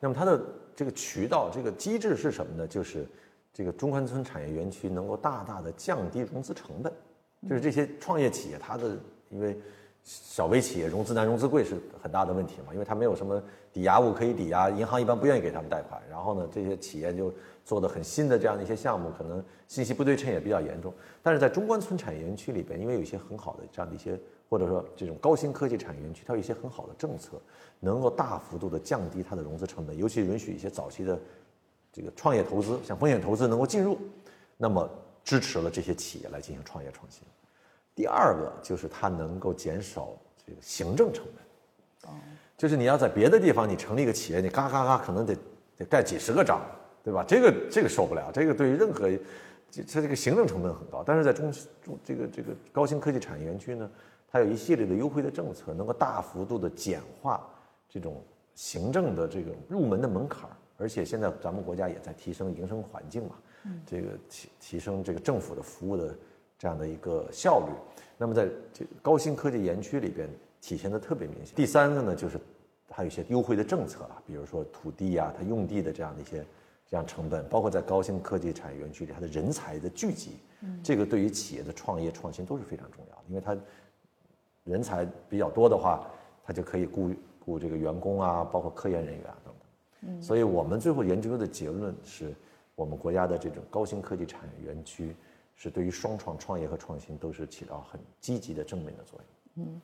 [0.00, 0.40] 那么它的
[0.74, 2.66] 这个渠道、这个机制是什么呢？
[2.66, 3.06] 就是
[3.52, 6.92] 这个中关村产业园区能够大大的降低融资成本，
[7.48, 8.96] 就是这些创业企业它的
[9.28, 9.56] 因为
[10.02, 13.40] 小微企业融资难、融资贵是很大的问题嘛，因为它没有什么
[13.72, 16.00] 抵押物可以抵押，银行一般不愿意给他们贷款。
[16.10, 17.32] 然后呢，这些企业就
[17.64, 20.92] 做的很新的这样的一些项目，可能信息不对称也比较严重。
[21.22, 24.18] 但是在中关村产业园区里边，因为有一些很好的这样的一些，
[24.48, 27.40] 或者说这种高新科技产业园区，它有一些很好的政策，
[27.80, 31.18] 能够大幅度的降低它的融资成本，尤其允许一些早期的
[31.90, 33.98] 这个创业投资，像风险投资能够进入，
[34.58, 34.88] 那么
[35.24, 37.22] 支持了这些企业来进行创业创新。
[37.94, 40.10] 第二个就是它能够减少
[40.46, 42.12] 这个行政成本。
[42.62, 45.36] 就是你要在别的地方你成立一个企业，你嘎嘎嘎可能得
[45.76, 46.64] 得盖几十个章，
[47.02, 47.24] 对吧？
[47.26, 49.10] 这个这个受不了，这个对于任何
[49.68, 51.02] 这它这个行政成本很高。
[51.04, 51.52] 但是在中
[51.84, 53.90] 中这个这个高新科技产业园区呢，
[54.30, 57.44] 它有一系列的优惠的政策，能够大幅度的简化
[57.88, 58.22] 这种
[58.54, 60.54] 行政的这种入门的门槛儿。
[60.78, 63.34] 而且现在咱们国家也在提升营商环境嘛，
[63.84, 66.16] 这个提提升这个政府的服务的
[66.56, 67.72] 这样的一个效率。
[68.16, 70.28] 那么在这个高新科技园区里边
[70.60, 71.52] 体现的特别明显。
[71.56, 72.38] 第三个呢，就是
[72.92, 76.44] 还有一些优惠的政策啊，比如说土地啊、它用地的这样的一些
[76.86, 80.32] 这样成本，包括在高新科技产业园区里它的人才的聚集，
[80.82, 83.56] 这个对于企业的创业创新都是非常重要的，因为它
[84.64, 86.06] 人才比较多的话，
[86.44, 90.22] 它就可以雇雇这个员工啊，包括科研人员啊等等。
[90.22, 92.34] 所以我们最后研究的结论是，
[92.74, 95.14] 我们国家的这种高新科技产业园区
[95.54, 99.18] 是对于双创创业和创新都是起到很积极的正面的作
[99.56, 99.80] 用。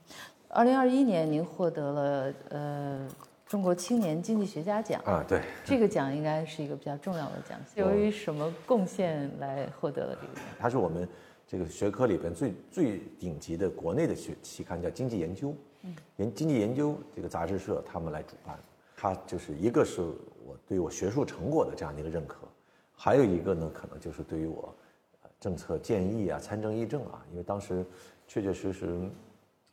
[0.51, 3.07] 二零二一年，您获得了呃
[3.47, 7.87] 中国青年经济学家奖，啊，对，这个奖应该是一个比较重要的奖项。
[7.87, 10.43] 由于什么贡献来获得了这个奖？
[10.59, 11.07] 它是我们
[11.47, 15.49] 这个学科里边最最顶级的国内的学期刊，叫《经济研究》。
[15.83, 18.59] 嗯研经济研究这个杂志社他们来主办，
[18.97, 22.49] 它就是一个是我对我学术成果的这样的一个认可，
[22.97, 24.75] 还有一个呢，可能就是对于我
[25.23, 27.87] 呃政策建议啊、参政议政啊，因为当时
[28.27, 28.99] 确确实实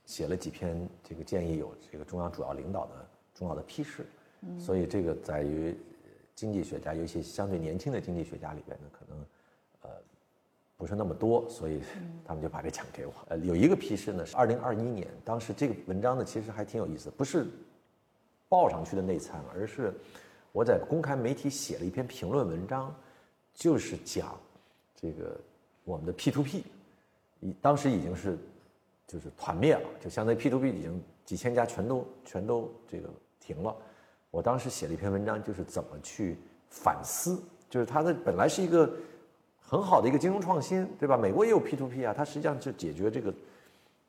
[0.05, 4.05] 写了几篇这个建议，有这个中央主要领导的重要的批示，
[4.59, 9.25] 所以这个在于呃经济学家，尤其相对年轻的经济学家里边呢，可能
[9.81, 9.89] 呃
[10.77, 11.81] 不是那么多，所以
[12.23, 13.13] 他们就把这奖给我。
[13.27, 17.47] 呃，有一个批示呢是二零二一年，当时这个文章呢其实还挺有意思，不是
[18.47, 19.93] 报上去的内参，而是
[20.51, 22.95] 我在公开媒体写了一篇评论文章，
[23.53, 24.39] 就是讲
[24.95, 25.35] 这个
[25.83, 26.63] 我们的 P to P，
[27.39, 28.37] 已当时已经是
[29.07, 33.75] 就是团灭了，就相当于 P to P 已经几千家全都全都这个停了。
[34.31, 36.37] 我当时写了一篇文章，就是怎么去
[36.69, 38.91] 反思，就是它的本来是一个
[39.61, 41.15] 很好的一个金融创新，对吧？
[41.15, 43.33] 美国也有 P to P 啊，它实际上是解决这个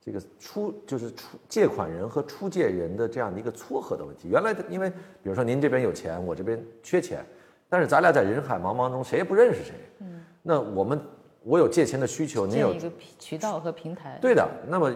[0.00, 4.28] 这个出就是出借款人和出借人的这样的一个撮合的问题。
[4.28, 7.24] 原来的因为比如说您这边有钱，我这边缺钱，
[7.68, 11.00] 但是咱俩在人海茫茫中谁也不认识谁，嗯，那我们
[11.46, 14.18] 我有借钱的需求，你有一个渠渠道和平台。
[14.20, 14.92] 对的，那么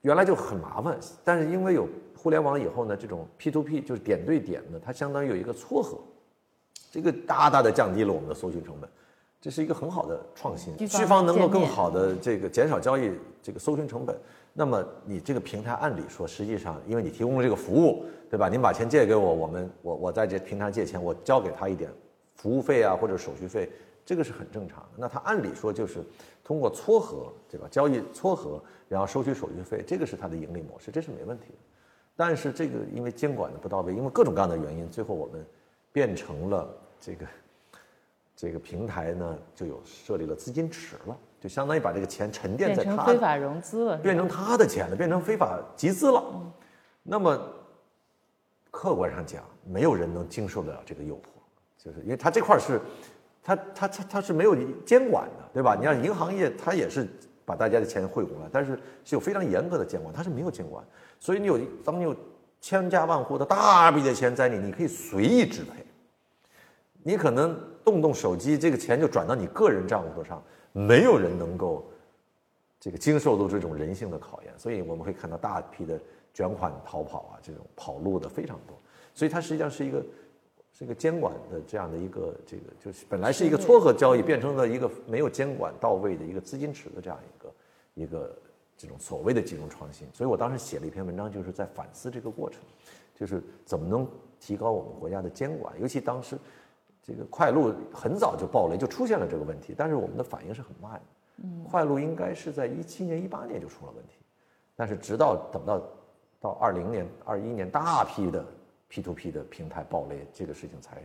[0.00, 5.96] 原来就很麻烦，但是因为有互联网以后呢，这种 P to P 就是点对点的，它相当于有一个撮合，
[6.90, 8.90] 这个大大的降低了我们的搜寻成本。
[9.40, 14.16] 这是一个很好的创新，区区方能够更好的这个减少交易这个搜寻成本。
[14.52, 18.48] 那么你这个平台按理说，实际上因为你提供了这个服务，对吧？
[18.48, 21.88] 您把钱借给我，我们我我在这平台借钱，我交给他一点
[22.34, 23.70] 服务费啊或者手续费，
[24.04, 24.90] 这个是很正常的。
[24.96, 26.04] 那他按理说就是
[26.42, 27.66] 通过撮合，对吧？
[27.70, 31.58] 交易撮合，然后收取手续费，这个是他的盈利模式，这是没问题的。
[32.16, 35.44] 但是这个因为监管的不到位，因为各种各样的原因，最后我们
[35.92, 36.68] 变成了
[37.00, 37.26] 这个
[38.36, 41.18] 这个平台呢就有设立了资金池了。
[41.40, 46.24] 就相当于把这个钱沉淀在他非法融资了，变成他的钱了，变成非法集资了。
[47.02, 47.38] 那么
[48.70, 51.20] 客观上讲，没有人能经受得了这个诱惑，
[51.76, 52.80] 就是因为他这块是，
[53.44, 55.76] 他他他他是没有监管的，对吧？
[55.78, 57.06] 你像银行业，它也是
[57.44, 58.74] 把大家的钱汇过来，但是
[59.04, 60.82] 是有非常严格的监管，它是没有监管，
[61.20, 62.16] 所以你有当你有
[62.60, 65.84] 千家万户的大笔的钱在你，你可以随意支配，
[67.02, 70.42] 你可能动动手机，这个钱就转到你个人账户上。
[70.76, 71.88] 没有人能够
[72.80, 75.96] 这个经受住这种人性的考验，所以我们会看到大批的
[76.32, 78.76] 卷款逃跑啊，这种跑路的非常多。
[79.14, 80.04] 所以它实际上是一个
[80.76, 87.52] 是一个监管的这样的一个这个，就是本来是一个撮合交易，变成了一个没有监管到位的一个资金池的这样一个
[87.94, 88.36] 一个
[88.76, 90.06] 这种所谓的金融创新。
[90.12, 92.60] 所以我当时写了一篇文章，就是在反思这个过程，
[93.14, 94.06] 就是怎么能
[94.40, 96.36] 提高我们国家的监管，尤其当时。
[97.06, 101.00] 这个快路很早就爆雷，就出现了这个问题，但是我们的反应是很慢的。
[101.44, 104.14] 嗯，快路应该是在一七年、一八年就出了问题，
[104.74, 105.82] 但是直到等到
[106.40, 108.42] 到二零年、二一年大批的
[108.88, 111.02] P to P 的平台爆雷，这个事情才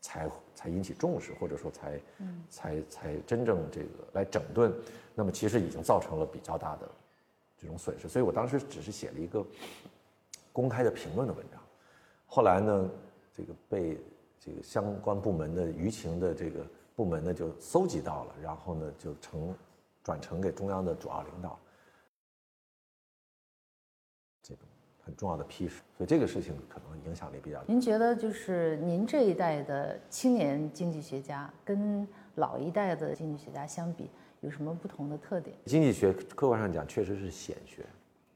[0.00, 2.00] 才才引起重视，或者说才
[2.48, 4.72] 才才真正这个来整顿。
[5.14, 6.88] 那么其实已经造成了比较大的
[7.56, 9.44] 这种损失，所以我当时只是写了一个
[10.52, 11.60] 公开的评论的文章，
[12.26, 12.90] 后来呢，
[13.32, 13.98] 这个被。
[14.42, 16.64] 这个相关部门的舆情的这个
[16.96, 19.54] 部门呢，就搜集到了，然后呢，就呈
[20.02, 21.58] 转呈给中央的主要领导，
[25.10, 27.64] 很重要的批示，所以这个事情可能影响力比较大。
[27.66, 32.06] 您觉得，就是您这一代的青年经济学家跟
[32.36, 34.08] 老一代的经济学家相比，
[34.40, 35.56] 有什么不同的特点？
[35.66, 37.84] 经济学客观上讲确实是显学，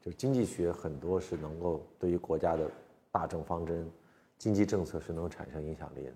[0.01, 2.69] 就是经济学很多是能够对于国家的
[3.13, 3.89] 大政方针。
[4.37, 6.13] 经济政策是能产生影响力的，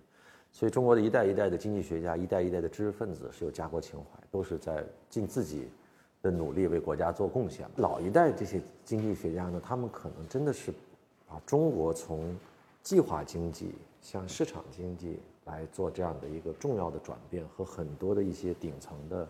[0.50, 5.68] 所以中国的一代一代的经济学家，一代一代的知识分子是有家国情怀，都是在尽自己
[6.22, 7.66] 的努力为国家做贡献。
[7.76, 10.72] 老一代这些经济学家呢，他们可能真的是
[11.26, 12.36] 把中国从
[12.82, 19.28] 计划经济向市场经济来做这样的一个重要的转变和很多的一些顶层的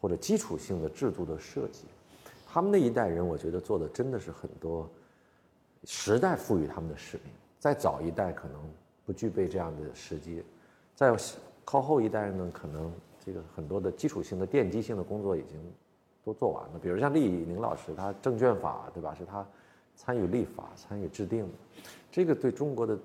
[0.00, 1.84] 或者基础性的制度的设计。
[2.46, 4.88] 他们那一代人，我觉得做的真的是很多
[5.84, 7.32] 时代赋予他们的使命。
[7.58, 8.60] 再早一代可能
[9.04, 10.42] 不具备这样的时机，
[10.94, 11.14] 在
[11.64, 12.92] 靠后一代呢，可能
[13.24, 15.60] 这个很多的基础性的奠基性的工作已经
[16.28, 16.78] 都做完了。
[16.78, 19.14] 比如像厉宁老师，他证券法对吧？
[19.14, 19.46] 是他
[19.96, 21.54] 参与立法、参与制定的，
[22.10, 22.98] 这个对中国的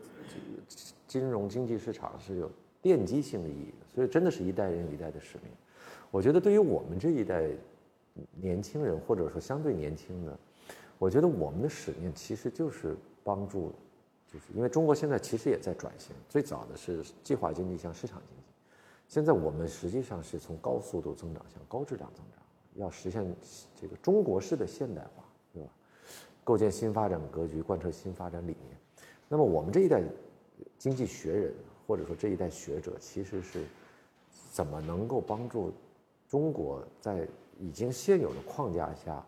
[1.07, 2.51] 金融经济市场是有
[2.81, 3.85] 奠基性的意义的。
[3.95, 5.51] 所以真的是一代人一代的使命。
[6.11, 7.49] 我觉得对于我们这一代
[8.35, 10.37] 年轻人，或者说相对年轻的，
[10.99, 13.71] 我觉得我们的使命其实就是帮助。
[14.27, 18.43] 就是因为中国现在其实也在转型，最早的是计划经济向市场经济，
[19.07, 22.42] 现在我们实际上是从高速度增长向高质量增长，
[22.75, 23.25] 要实现
[23.79, 25.69] 这个中国式的现代化，对吧？
[26.43, 28.77] 构建新发展格局，贯彻新发展理念。
[29.29, 30.01] 那么我们这一代
[30.77, 31.53] 经济学人
[31.87, 33.63] 或者说这一代学者，其实是
[34.51, 35.71] 怎么能够帮助
[36.27, 37.27] 中国在
[37.59, 39.25] 已经现有的框架下，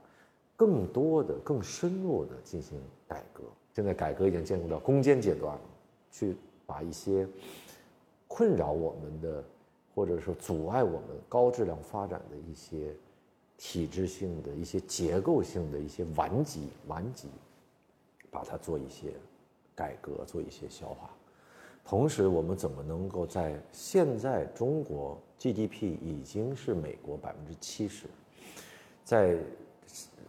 [0.55, 3.43] 更多的、更深入的进行改革？
[3.73, 5.61] 现在改革已经进入到攻坚阶段了，
[6.09, 6.35] 去
[6.65, 7.27] 把一些
[8.27, 9.43] 困扰我们的，
[9.93, 12.95] 或者说阻碍我们高质量发展的一些
[13.57, 17.27] 体制性的一些结构性的一些顽疾顽疾，
[18.29, 19.13] 把它做一些
[19.75, 21.09] 改革，做一些消化。
[21.83, 28.07] 同时，我们怎么能够在现在中国 GDP 已经是美国百分之七十，
[29.03, 29.37] 在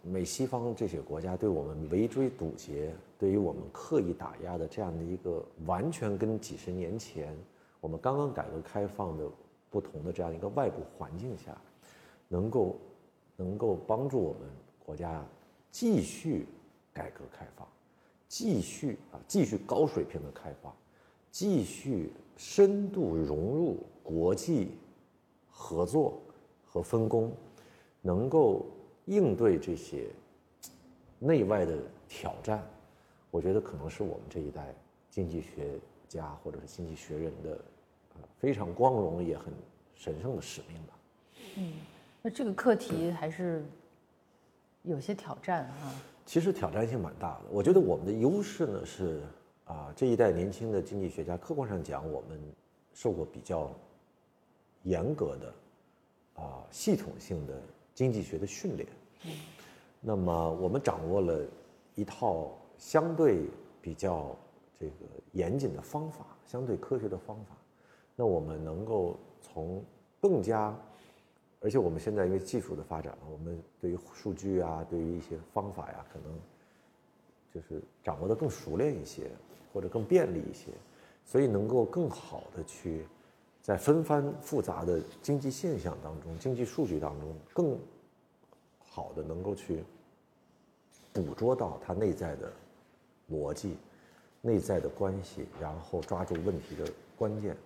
[0.02, 2.92] 美西方这些国家对我们围追堵截。
[3.18, 7.34] 对于我们刻意打压的这样的一个完全跟几十年前
[7.80, 9.24] 我们刚刚改革开放的
[9.70, 11.56] 不同的这样一个外部环境下，
[12.28, 12.76] 能够
[13.36, 14.48] 能够帮助我们
[14.84, 15.24] 国家
[15.70, 16.46] 继续
[16.92, 17.66] 改革开放，
[18.28, 20.74] 继续啊继续高水平的开发，
[21.30, 24.70] 继续深度融入国际
[25.50, 26.18] 合作
[26.64, 27.32] 和分工，
[28.00, 28.66] 能够
[29.04, 30.08] 应对这些
[31.18, 31.78] 内外的
[32.08, 32.66] 挑战。
[33.30, 34.74] 我觉得可能是我们这一代
[35.10, 35.78] 经济学
[36.08, 37.54] 家或者是经济学人的，
[38.14, 39.52] 啊，非常光荣也很
[39.94, 40.98] 神圣的使命吧。
[41.56, 41.72] 嗯，
[42.26, 43.64] 那这个课题还是
[44.82, 45.94] 有些挑战啊。
[46.24, 47.42] 其实挑战性蛮大的。
[47.52, 49.22] 我觉得我们的优势呢是
[49.64, 52.36] 啊，这一代年轻的经济学家，客观上讲，我们
[52.92, 53.70] 受过比较
[54.82, 57.62] 严格的啊系统性的
[57.94, 58.88] 经济学的训练。
[59.24, 59.30] 嗯。
[60.00, 61.46] 那么我们掌握了
[61.94, 63.48] 一套相对
[63.80, 64.34] 比较
[64.80, 64.92] 这个
[65.30, 67.56] 严谨的方法，相对科学的方法。
[68.16, 69.80] 那我们能够从
[70.20, 70.76] 更加。
[71.66, 76.32] 而且我们现在因为技术的发展，我们对于数据啊，对于一些方法呀，可能
[77.52, 79.28] 就是掌握的更熟练一些，
[79.72, 80.70] 或者更便利一些，
[81.24, 83.04] 所以能够更好的去
[83.60, 87.76] 在纷繁复杂的经济现象当中、经济数据当中，更
[88.78, 89.82] 好的能够去
[91.12, 92.52] 捕捉到它内在的
[93.28, 93.76] 逻辑、
[94.40, 97.56] 内在的关系，然后抓住问题的关键。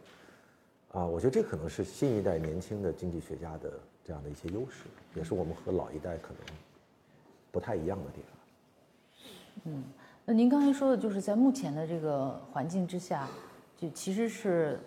[0.93, 3.73] 啊，我觉得这可能是新一代年轻的经济学家的。
[4.03, 6.39] 这样的一些优势，也是我们和老一代可能
[7.53, 9.63] 不太一样的地方。
[9.67, 9.85] 嗯，
[10.25, 13.29] 那您刚才说的就是在目前的这个环境之下，
[13.77, 14.81] 就其实是，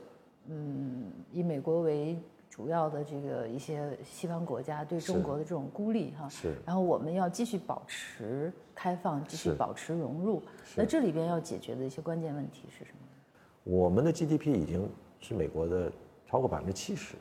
[0.50, 2.18] 嗯，以美国为
[2.50, 6.56] 主要的这个一些西方国家对中国的这种孤立哈，是。
[6.66, 10.42] 然后我们要继续保持开放，继续保持融入。
[10.76, 12.98] 那这里边要解决的一些关键问题是什么？
[13.64, 14.90] 我们的 GDP 已经
[15.24, 15.92] 是美国的
[16.28, 17.16] 超过百分之七十。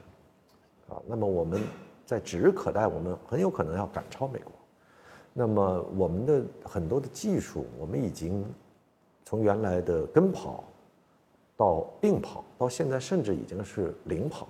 [0.89, 1.63] 啊，那么我们
[2.05, 4.53] 在指日可待，我们很有可能要赶超美国。
[5.33, 8.45] 那么我们的很多的技术，我们已经
[9.25, 10.65] 从原来的跟跑
[11.57, 14.49] 到并跑，到现在甚至已经是领跑。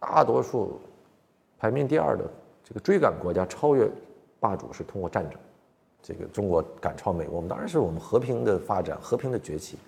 [0.00, 0.78] 大多数
[1.58, 2.28] 排名第二的
[2.62, 3.88] 这个追赶国家超越
[4.38, 5.38] 霸主是通过战争。
[6.02, 9.78] 这个中国赶超美国，我们当然是我们和平的发展、和平的崛起。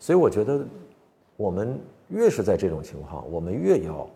[0.00, 0.64] 所以我觉得，
[1.36, 1.78] 我们
[2.12, 4.08] 越是在这种情况，我们越要。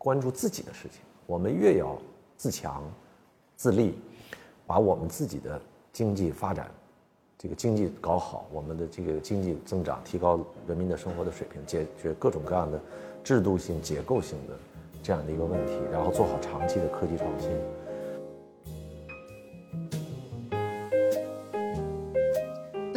[0.00, 1.98] 关注自己的事情，我们越要
[2.36, 2.84] 自强、
[3.56, 3.98] 自立，
[4.64, 5.60] 把我们自己的
[5.92, 6.70] 经济发展，
[7.36, 10.38] 这个经济搞好，我们的这个经济增长，提高
[10.68, 12.80] 人民的生活的水平，解决各种各样的
[13.24, 14.54] 制度性、结构性的
[15.02, 17.50] 这样的一个问题，然后做好长期的科技创新。